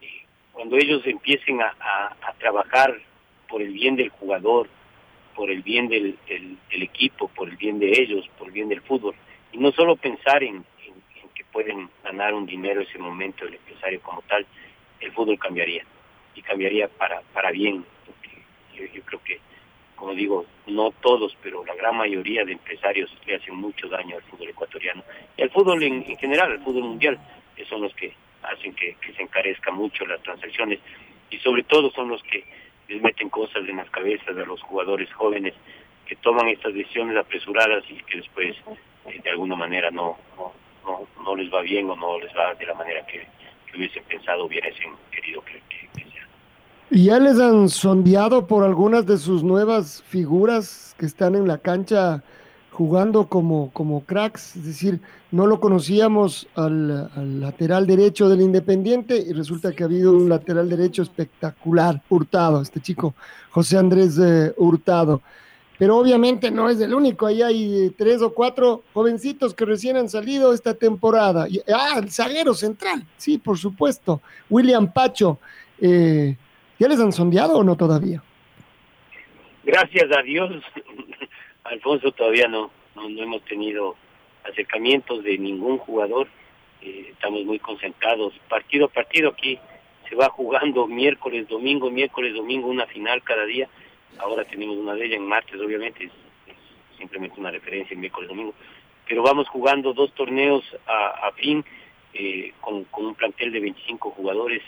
eh, 0.00 0.22
cuando 0.52 0.76
ellos 0.76 1.02
empiecen 1.04 1.60
a, 1.60 2.16
trabajar 2.38 3.00
por 3.48 3.60
el 3.62 3.72
bien 3.72 3.96
del 3.96 4.10
jugador, 4.10 4.68
por 5.34 5.50
el 5.50 5.62
bien 5.62 5.88
del, 5.88 6.16
equipo, 6.70 7.28
por 7.28 7.48
el 7.48 7.56
bien 7.56 7.78
de 7.78 7.90
ellos, 7.90 8.28
por 8.38 8.48
el 8.48 8.52
bien 8.52 8.68
del 8.68 8.82
fútbol, 8.82 9.14
y 9.52 9.58
no 9.58 9.72
solo 9.72 9.96
pensar 9.96 10.44
en, 10.44 10.64
que 11.34 11.44
pueden 11.46 11.88
ganar 12.04 12.34
un 12.34 12.46
dinero 12.46 12.82
ese 12.82 12.98
momento 12.98 13.44
el 13.44 13.54
empresario 13.54 14.00
como 14.02 14.22
tal, 14.22 14.46
el 15.00 15.10
fútbol 15.12 15.38
cambiaría, 15.38 15.84
y 16.34 16.42
cambiaría 16.42 16.86
para, 16.86 17.22
para 17.32 17.50
bien, 17.50 17.84
porque 18.06 18.92
yo 18.92 19.02
creo 19.02 19.22
que 19.24 19.40
como 19.96 20.14
digo, 20.14 20.46
no 20.66 20.90
todos, 20.90 21.36
pero 21.42 21.64
la 21.64 21.74
gran 21.74 21.96
mayoría 21.96 22.44
de 22.44 22.52
empresarios 22.52 23.10
le 23.26 23.36
hacen 23.36 23.54
mucho 23.54 23.88
daño 23.88 24.16
al 24.16 24.22
fútbol 24.22 24.48
ecuatoriano 24.48 25.02
y 25.36 25.42
al 25.42 25.50
fútbol 25.50 25.82
en, 25.82 26.04
general, 26.16 26.52
al 26.52 26.64
fútbol 26.64 26.84
mundial, 26.84 27.18
que 27.56 27.64
son 27.66 27.82
los 27.82 27.94
que 27.94 28.12
hacen 28.42 28.74
que, 28.74 28.96
se 29.16 29.22
encarezca 29.22 29.70
mucho 29.70 30.04
las 30.06 30.22
transacciones 30.22 30.80
y 31.30 31.38
sobre 31.38 31.62
todo 31.62 31.90
son 31.92 32.08
los 32.08 32.22
que 32.24 32.44
les 32.88 33.00
meten 33.00 33.30
cosas 33.30 33.66
en 33.68 33.76
las 33.76 33.88
cabezas 33.90 34.34
de 34.36 34.44
los 34.44 34.60
jugadores 34.62 35.12
jóvenes 35.14 35.54
que 36.06 36.16
toman 36.16 36.48
estas 36.48 36.74
decisiones 36.74 37.16
apresuradas 37.16 37.84
y 37.88 37.94
que 38.02 38.18
después 38.18 38.54
eh, 39.06 39.20
de 39.22 39.30
alguna 39.30 39.56
manera 39.56 39.90
no, 39.90 40.18
no, 40.36 41.06
no, 41.22 41.36
les 41.36 41.52
va 41.52 41.62
bien 41.62 41.88
o 41.88 41.96
no 41.96 42.18
les 42.18 42.34
va 42.36 42.54
de 42.54 42.66
la 42.66 42.74
manera 42.74 43.06
que, 43.06 43.26
hubiesen 43.74 44.04
pensado, 44.04 44.44
hubiesen 44.44 44.92
querido 45.10 45.42
que, 45.44 45.60
que 45.68 46.04
sea. 46.04 46.13
¿Y 46.94 47.06
ya 47.06 47.18
les 47.18 47.40
han 47.40 47.68
sondeado 47.68 48.46
por 48.46 48.62
algunas 48.62 49.04
de 49.04 49.18
sus 49.18 49.42
nuevas 49.42 50.04
figuras 50.06 50.94
que 50.96 51.06
están 51.06 51.34
en 51.34 51.48
la 51.48 51.58
cancha 51.58 52.22
jugando 52.70 53.28
como, 53.28 53.72
como 53.72 54.04
cracks? 54.04 54.54
Es 54.54 54.64
decir, 54.64 55.00
no 55.32 55.48
lo 55.48 55.58
conocíamos 55.58 56.46
al, 56.54 57.40
lateral 57.40 57.88
derecho 57.88 58.28
del 58.28 58.42
Independiente 58.42 59.16
y 59.16 59.32
resulta 59.32 59.72
que 59.72 59.82
ha 59.82 59.86
habido 59.86 60.12
un 60.12 60.28
lateral 60.28 60.68
derecho 60.68 61.02
espectacular, 61.02 62.00
Hurtado, 62.08 62.62
este 62.62 62.80
chico, 62.80 63.12
José 63.50 63.76
Andrés 63.76 64.16
eh, 64.22 64.54
Hurtado. 64.56 65.20
Pero 65.76 65.98
obviamente 65.98 66.52
no 66.52 66.70
es 66.70 66.80
el 66.80 66.94
único, 66.94 67.26
ahí 67.26 67.42
hay 67.42 67.92
tres 67.98 68.22
o 68.22 68.32
cuatro 68.32 68.84
jovencitos 68.94 69.52
que 69.52 69.64
recién 69.64 69.96
han 69.96 70.08
salido 70.08 70.52
esta 70.52 70.74
temporada. 70.74 71.48
ah, 71.74 71.98
el 71.98 72.12
zaguero 72.12 72.54
central, 72.54 73.04
sí, 73.16 73.36
por 73.36 73.58
supuesto, 73.58 74.20
William 74.48 74.92
Pacho. 74.92 75.40
Eh, 75.80 76.36
¿Ya 76.78 76.88
les 76.88 77.00
han 77.00 77.12
sondeado 77.12 77.58
o 77.58 77.64
no 77.64 77.76
todavía? 77.76 78.22
Gracias 79.62 80.10
a 80.10 80.22
Dios, 80.22 80.50
Alfonso, 81.64 82.12
todavía 82.12 82.48
no, 82.48 82.70
no, 82.96 83.22
hemos 83.22 83.42
tenido 83.44 83.96
acercamientos 84.44 85.22
de 85.22 85.38
ningún 85.38 85.78
jugador. 85.78 86.28
Eh, 86.82 87.08
estamos 87.12 87.44
muy 87.44 87.58
concentrados. 87.58 88.34
Partido 88.48 88.86
a 88.86 88.88
partido 88.88 89.30
aquí 89.30 89.58
se 90.08 90.16
va 90.16 90.28
jugando 90.28 90.86
miércoles, 90.86 91.48
domingo, 91.48 91.90
miércoles, 91.90 92.34
domingo, 92.34 92.68
una 92.68 92.86
final 92.86 93.22
cada 93.22 93.46
día. 93.46 93.68
Ahora 94.18 94.44
tenemos 94.44 94.76
una 94.76 94.94
de 94.94 95.06
ellas 95.06 95.16
en 95.18 95.26
martes, 95.26 95.60
obviamente, 95.60 96.04
es, 96.04 96.12
simplemente 96.98 97.40
una 97.40 97.50
referencia 97.50 97.94
en 97.94 98.00
miércoles, 98.00 98.28
domingo. 98.28 98.54
Pero 99.08 99.22
vamos 99.22 99.48
jugando 99.48 99.92
dos 99.92 100.12
torneos 100.14 100.64
a, 100.86 101.30
fin 101.36 101.64
eh, 102.12 102.52
con 102.60 102.86
un 102.92 103.14
plantel 103.14 103.52
de 103.52 103.60
25 103.60 104.10
jugadores 104.10 104.62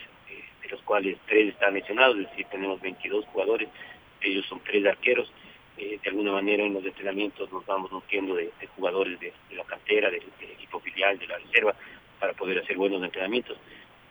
de 0.67 0.73
los 0.73 0.83
cuales 0.83 1.17
tres 1.27 1.49
están 1.49 1.75
lesionados, 1.75 2.19
es 2.19 2.29
decir, 2.31 2.47
tenemos 2.51 2.81
22 2.81 3.25
jugadores, 3.27 3.69
ellos 4.21 4.45
son 4.47 4.61
tres 4.61 4.85
arqueros. 4.87 5.33
Eh, 5.79 5.99
de 6.03 6.11
alguna 6.11 6.33
manera 6.33 6.65
en 6.65 6.73
los 6.73 6.85
entrenamientos 6.85 7.53
nos 7.53 7.65
vamos 7.67 7.93
nutriendo 7.93 8.35
de, 8.35 8.51
jugadores 8.75 9.21
de, 9.21 9.33
la 9.55 9.65
cantera, 9.65 10.11
del, 10.11 10.23
equipo 10.41 10.81
filial, 10.81 11.19
de 11.19 11.27
la 11.27 11.39
reserva, 11.39 11.75
para 12.19 12.33
poder 12.33 12.59
hacer 12.59 12.77
buenos 12.77 13.03
entrenamientos. 13.03 13.59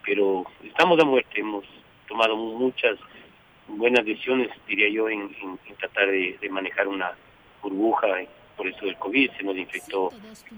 Pero 0.04 0.44
estamos 0.62 0.98
a 1.00 1.04
muerte, 1.04 1.40
hemos 1.40 1.64
tomado 2.06 2.36
muchas 2.36 2.98
buenas 3.66 4.04
decisiones, 4.06 4.48
diría 4.66 4.88
yo, 4.88 5.08
en, 5.08 5.28
tratar 5.78 6.08
de, 6.08 6.38
manejar 6.50 6.86
una 6.86 7.12
burbuja 7.60 8.06
por 8.56 8.68
eso 8.68 8.86
del 8.86 8.96
COVID, 8.96 9.32
se 9.32 9.42
nos 9.42 9.56
infectó 9.56 10.10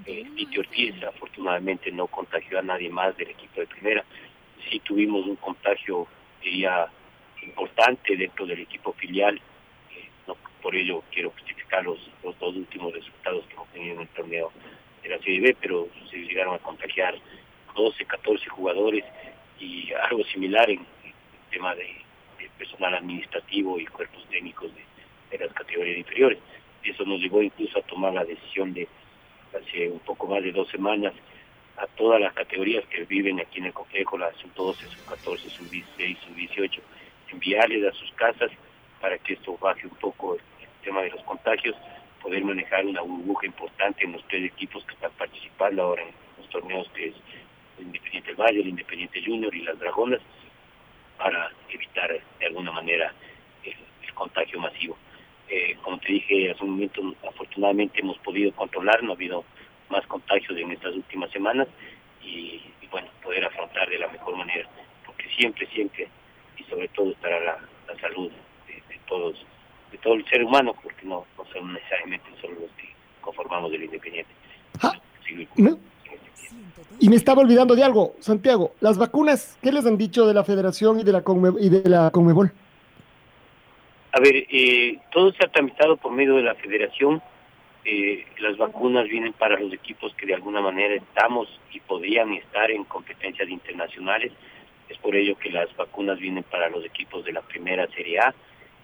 eh, 0.06 0.24
Ortiz, 0.58 1.02
afortunadamente 1.02 1.90
no 1.90 2.06
contagió 2.06 2.58
a 2.58 2.62
nadie 2.62 2.90
más 2.90 3.16
del 3.16 3.30
equipo 3.30 3.60
de 3.60 3.66
primera, 3.66 4.04
sí 4.70 4.80
tuvimos 4.80 5.26
un 5.26 5.36
contagio, 5.36 6.06
diría, 6.42 6.88
importante 7.42 8.16
dentro 8.16 8.46
del 8.46 8.60
equipo 8.60 8.92
filial. 8.94 9.40
Eh, 9.94 10.08
no, 10.26 10.36
por 10.62 10.74
ello 10.74 11.02
quiero 11.12 11.30
justificar 11.30 11.84
los, 11.84 11.98
los 12.22 12.38
dos 12.38 12.54
últimos 12.56 12.92
resultados 12.92 13.44
que 13.46 13.54
hemos 13.54 13.68
tenido 13.68 13.94
en 13.94 14.00
el 14.02 14.08
torneo 14.08 14.52
de 15.02 15.08
la 15.08 15.18
Serie 15.18 15.40
B, 15.40 15.56
pero 15.60 15.88
se 16.10 16.16
llegaron 16.18 16.54
a 16.54 16.58
contagiar 16.58 17.14
12, 17.74 18.04
14 18.04 18.48
jugadores 18.48 19.04
y 19.58 19.92
algo 19.92 20.24
similar 20.24 20.68
en, 20.70 20.80
el 21.04 21.50
tema 21.50 21.74
de, 21.74 21.96
personal 22.58 22.94
administrativo 22.94 23.78
y 23.78 23.86
cuerpos 23.86 24.24
técnicos 24.30 24.72
de, 24.74 24.82
de 25.30 25.44
las 25.44 25.54
categorías 25.54 25.98
inferiores. 25.98 26.38
Eso 26.82 27.04
nos 27.04 27.20
llevó 27.20 27.40
incluso 27.40 27.78
a 27.78 27.82
tomar 27.82 28.12
la 28.12 28.24
decisión 28.24 28.72
de, 28.74 28.88
hace 29.54 29.88
un 29.88 30.00
poco 30.00 30.26
más 30.26 30.42
de 30.42 30.50
dos 30.50 30.68
semanas, 30.68 31.12
a 31.78 31.86
todas 31.86 32.20
las 32.20 32.32
categorías 32.34 32.84
que 32.86 33.04
viven 33.04 33.40
aquí 33.40 33.58
en 33.58 33.66
el 33.66 33.72
complejo, 33.72 34.18
la 34.18 34.32
sub-12, 34.34 34.76
sub-14, 34.76 35.38
sub-16, 35.50 36.18
sub-18, 36.18 36.80
enviarles 37.32 37.86
a 37.86 37.96
sus 37.96 38.12
casas 38.12 38.50
para 39.00 39.16
que 39.18 39.34
esto 39.34 39.56
baje 39.58 39.86
un 39.86 39.94
poco 39.96 40.34
el, 40.34 40.40
tema 40.82 41.02
de 41.02 41.10
los 41.10 41.22
contagios, 41.24 41.76
poder 42.22 42.42
manejar 42.44 42.86
una 42.86 43.02
burbuja 43.02 43.46
importante 43.46 44.04
en 44.04 44.12
los 44.12 44.26
tres 44.28 44.44
equipos 44.44 44.84
que 44.84 44.94
están 44.94 45.10
participando 45.18 45.82
ahora 45.82 46.02
en 46.02 46.14
los 46.38 46.48
torneos 46.50 46.88
que 46.94 47.08
es 47.08 47.14
el 47.78 47.86
Independiente 47.86 48.34
Valle, 48.34 48.60
el 48.60 48.68
Independiente 48.68 49.22
Junior 49.24 49.54
y 49.54 49.62
las 49.62 49.78
Dragonas, 49.78 50.20
para 51.18 51.50
evitar 51.68 52.10
de 52.38 52.46
alguna 52.46 52.72
manera 52.72 53.12
el, 53.64 53.74
contagio 54.14 54.58
masivo. 54.58 54.96
Eh, 55.48 55.76
como 55.82 55.98
te 55.98 56.12
dije 56.12 56.50
hace 56.50 56.64
un 56.64 56.70
momento, 56.70 57.02
afortunadamente 57.28 58.00
hemos 58.00 58.18
podido 58.18 58.50
controlar, 58.52 59.02
no 59.02 59.12
ha 59.12 59.14
habido 59.14 59.44
más 59.90 60.06
contagios 60.06 60.58
en 60.58 60.72
estas 60.72 60.94
últimas 60.94 61.30
semanas 61.30 61.68
y, 62.22 62.60
bueno, 62.90 63.08
poder 63.22 63.44
afrontar 63.44 63.88
de 63.88 63.98
la 63.98 64.08
mejor 64.08 64.36
manera, 64.36 64.68
porque 65.06 65.28
siempre, 65.36 65.66
siempre 65.68 66.08
y 66.56 66.64
sobre 66.64 66.88
todo 66.88 67.10
estará 67.12 67.40
la, 67.40 67.58
salud 68.00 68.30
de, 68.66 68.98
todos, 69.06 69.36
de 69.90 69.98
todo 69.98 70.14
el 70.14 70.24
ser 70.26 70.44
humano, 70.44 70.74
porque 70.82 71.04
no, 71.04 71.26
no 71.36 71.44
son 71.52 71.72
necesariamente 71.72 72.28
solo 72.40 72.54
los 72.60 72.70
que 72.72 72.88
conformamos 73.20 73.72
el 73.72 73.84
Independiente. 73.84 74.30
Ah, 74.82 74.92
y 77.00 77.08
me 77.08 77.16
estaba 77.16 77.42
olvidando 77.42 77.76
de 77.76 77.84
algo, 77.84 78.14
Santiago, 78.18 78.72
las 78.80 78.98
vacunas, 78.98 79.58
¿qué 79.62 79.70
les 79.70 79.86
han 79.86 79.96
dicho 79.96 80.26
de 80.26 80.34
la 80.34 80.44
Federación 80.44 80.98
y 81.00 81.04
de 81.04 81.12
la, 81.12 81.22
y 81.60 81.68
de 81.68 81.88
la 81.88 82.10
Conmebol? 82.10 82.52
A 84.12 84.20
ver, 84.20 84.34
eh, 84.50 84.98
todo 85.12 85.32
se 85.32 85.44
ha 85.44 85.48
tramitado 85.48 85.96
por 85.96 86.12
medio 86.12 86.34
de 86.36 86.42
la 86.42 86.54
federación. 86.56 87.22
Eh, 87.90 88.26
las 88.40 88.58
vacunas 88.58 89.08
vienen 89.08 89.32
para 89.32 89.58
los 89.58 89.72
equipos 89.72 90.14
que 90.14 90.26
de 90.26 90.34
alguna 90.34 90.60
manera 90.60 90.94
estamos 90.94 91.48
y 91.72 91.80
podrían 91.80 92.34
estar 92.34 92.70
en 92.70 92.84
competencias 92.84 93.48
internacionales. 93.48 94.30
Es 94.90 94.98
por 94.98 95.16
ello 95.16 95.38
que 95.38 95.48
las 95.48 95.74
vacunas 95.74 96.18
vienen 96.18 96.44
para 96.44 96.68
los 96.68 96.84
equipos 96.84 97.24
de 97.24 97.32
la 97.32 97.40
primera 97.40 97.86
Serie 97.88 98.18
A 98.20 98.34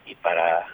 y 0.06 0.14
para 0.14 0.66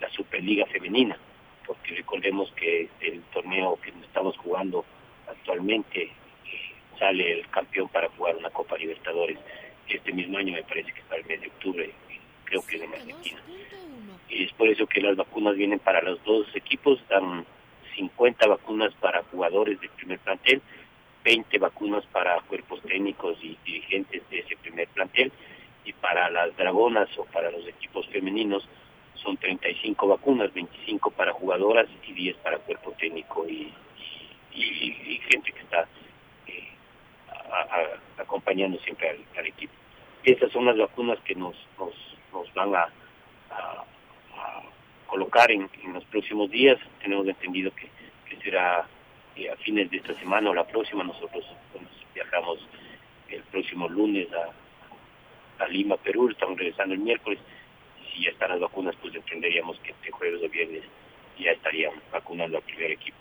la 0.00 0.08
Superliga 0.10 0.66
Femenina, 0.66 1.18
porque 1.66 1.96
recordemos 1.96 2.52
que 2.52 2.88
el 3.00 3.22
torneo 3.32 3.76
que 3.82 3.90
estamos 4.06 4.36
jugando 4.36 4.84
actualmente 5.28 6.04
eh, 6.04 6.12
sale 6.96 7.40
el 7.40 7.48
campeón 7.48 7.88
para 7.88 8.08
jugar 8.10 8.36
una 8.36 8.50
Copa 8.50 8.78
Libertadores 8.78 9.36
este 9.88 10.12
mismo 10.12 10.38
año, 10.38 10.52
me 10.52 10.62
parece 10.62 10.92
que 10.92 11.02
para 11.02 11.22
el 11.22 11.26
mes 11.26 11.40
de 11.40 11.48
octubre, 11.48 11.90
creo 12.44 12.62
que 12.64 12.76
en 12.76 12.94
Argentina. 12.94 13.42
Es 14.30 14.52
por 14.52 14.68
eso 14.68 14.86
que 14.86 15.00
las 15.00 15.16
vacunas 15.16 15.56
vienen 15.56 15.78
para 15.78 16.02
los 16.02 16.22
dos 16.24 16.46
equipos, 16.54 17.00
dan 17.08 17.46
50 17.96 18.46
vacunas 18.46 18.92
para 19.00 19.22
jugadores 19.24 19.80
del 19.80 19.90
primer 19.90 20.18
plantel, 20.20 20.62
20 21.24 21.58
vacunas 21.58 22.04
para 22.06 22.40
cuerpos 22.42 22.80
técnicos 22.82 23.36
y 23.42 23.56
dirigentes 23.64 24.22
de 24.30 24.40
ese 24.40 24.56
primer 24.56 24.88
plantel, 24.88 25.32
y 25.84 25.92
para 25.94 26.30
las 26.30 26.56
dragonas 26.56 27.08
o 27.18 27.24
para 27.24 27.50
los 27.50 27.66
equipos 27.66 28.06
femeninos 28.08 28.68
son 29.14 29.36
35 29.36 30.06
vacunas, 30.06 30.52
25 30.52 31.10
para 31.10 31.32
jugadoras 31.32 31.86
y 32.06 32.12
10 32.12 32.36
para 32.38 32.58
cuerpo 32.58 32.92
técnico 32.92 33.46
y, 33.48 33.72
gente 35.30 35.52
que 35.52 35.60
está 35.60 35.86
eh, 36.46 36.68
acompañando 38.16 38.78
siempre 38.80 39.18
al, 39.36 39.46
equipo. 39.46 39.74
Estas 40.24 40.50
son 40.52 40.64
las 40.64 40.76
vacunas 40.78 41.18
que 41.20 41.34
nos, 41.34 41.54
nos 42.32 42.54
van 42.54 42.74
a, 42.74 42.88
colocar 45.06 45.50
en, 45.50 45.68
los 45.92 46.04
próximos 46.04 46.50
días. 46.50 46.78
Tenemos 47.00 47.26
entendido 47.26 47.72
que, 47.74 47.88
será 48.42 48.86
eh, 49.34 49.50
a 49.50 49.56
fines 49.56 49.90
de 49.90 49.96
esta 49.96 50.14
semana 50.20 50.50
o 50.50 50.54
la 50.54 50.66
próxima. 50.66 51.02
Nosotros 51.02 51.44
viajamos 52.14 52.58
el 53.28 53.42
próximo 53.44 53.88
lunes 53.88 54.28
a, 54.32 55.64
a 55.64 55.68
Lima, 55.68 55.96
Perú. 55.96 56.28
Estamos 56.28 56.56
regresando 56.58 56.94
el 56.94 57.00
miércoles. 57.00 57.38
Si 58.12 58.24
ya 58.24 58.30
están 58.30 58.50
las 58.50 58.60
vacunas, 58.60 58.94
pues 59.00 59.14
entenderíamos 59.14 59.78
que 59.80 59.90
este 59.90 60.10
jueves 60.10 60.40
o 60.42 60.48
viernes 60.48 60.82
ya 61.38 61.50
estarían 61.50 61.92
vacunando 62.12 62.56
al 62.56 62.62
primer 62.62 62.92
equipo. 62.92 63.16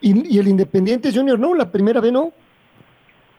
¿Y, 0.00 0.38
el 0.38 0.48
Independiente 0.48 1.12
Junior 1.12 1.38
no? 1.38 1.54
¿La 1.54 1.70
primera 1.70 2.00
vez 2.00 2.12
no? 2.12 2.32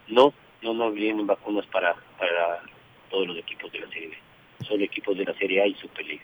No, 0.07 0.33
no, 0.61 0.73
no 0.73 0.91
vienen 0.91 1.27
vacunas 1.27 1.65
para, 1.67 1.95
para 2.17 2.61
todos 3.09 3.27
los 3.27 3.37
equipos 3.37 3.71
de 3.71 3.79
la 3.79 3.87
Serie 3.89 4.09
B. 4.09 4.17
Son 4.65 4.81
equipos 4.81 5.17
de 5.17 5.25
la 5.25 5.33
Serie 5.35 5.61
A 5.61 5.67
y 5.67 5.75
Superliga. 5.75 6.23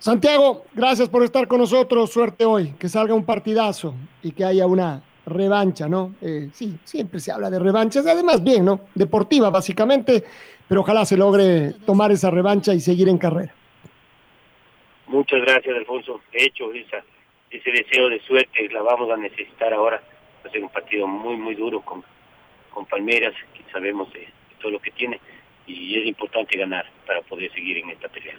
Santiago, 0.00 0.64
gracias 0.72 1.10
por 1.10 1.22
estar 1.22 1.46
con 1.46 1.58
nosotros. 1.58 2.10
Suerte 2.10 2.46
hoy. 2.46 2.74
Que 2.78 2.88
salga 2.88 3.14
un 3.14 3.24
partidazo 3.24 3.94
y 4.22 4.32
que 4.32 4.44
haya 4.44 4.66
una 4.66 5.02
revancha, 5.26 5.88
¿no? 5.88 6.14
Eh, 6.22 6.48
sí, 6.54 6.78
siempre 6.84 7.20
se 7.20 7.30
habla 7.30 7.50
de 7.50 7.58
revanchas, 7.58 8.06
además 8.06 8.42
bien, 8.42 8.64
¿no? 8.64 8.80
Deportiva, 8.94 9.50
básicamente, 9.50 10.24
pero 10.66 10.80
ojalá 10.80 11.04
se 11.04 11.18
logre 11.18 11.74
tomar 11.84 12.10
esa 12.10 12.30
revancha 12.30 12.72
y 12.72 12.80
seguir 12.80 13.10
en 13.10 13.18
carrera. 13.18 13.54
Muchas 15.06 15.42
gracias, 15.42 15.76
Alfonso. 15.76 16.20
De 16.32 16.44
hecho, 16.44 16.72
esa 16.72 17.04
ese 17.50 17.70
deseo 17.70 18.08
de 18.08 18.20
suerte 18.20 18.68
la 18.70 18.80
vamos 18.80 19.10
a 19.10 19.16
necesitar 19.18 19.74
ahora. 19.74 20.00
Va 20.42 20.48
a 20.48 20.52
ser 20.52 20.62
un 20.62 20.70
partido 20.70 21.06
muy, 21.06 21.36
muy 21.36 21.54
duro 21.54 21.82
con, 21.82 22.02
con 22.72 22.86
Palmeras, 22.86 23.34
que 23.52 23.70
sabemos 23.70 24.10
de, 24.12 24.28
todo 24.60 24.72
lo 24.72 24.78
que 24.78 24.92
tiene, 24.92 25.20
y 25.66 25.98
es 25.98 26.06
importante 26.06 26.56
ganar 26.56 26.86
para 27.06 27.20
poder 27.22 27.52
seguir 27.52 27.78
en 27.78 27.90
esta 27.90 28.08
pelea. 28.08 28.38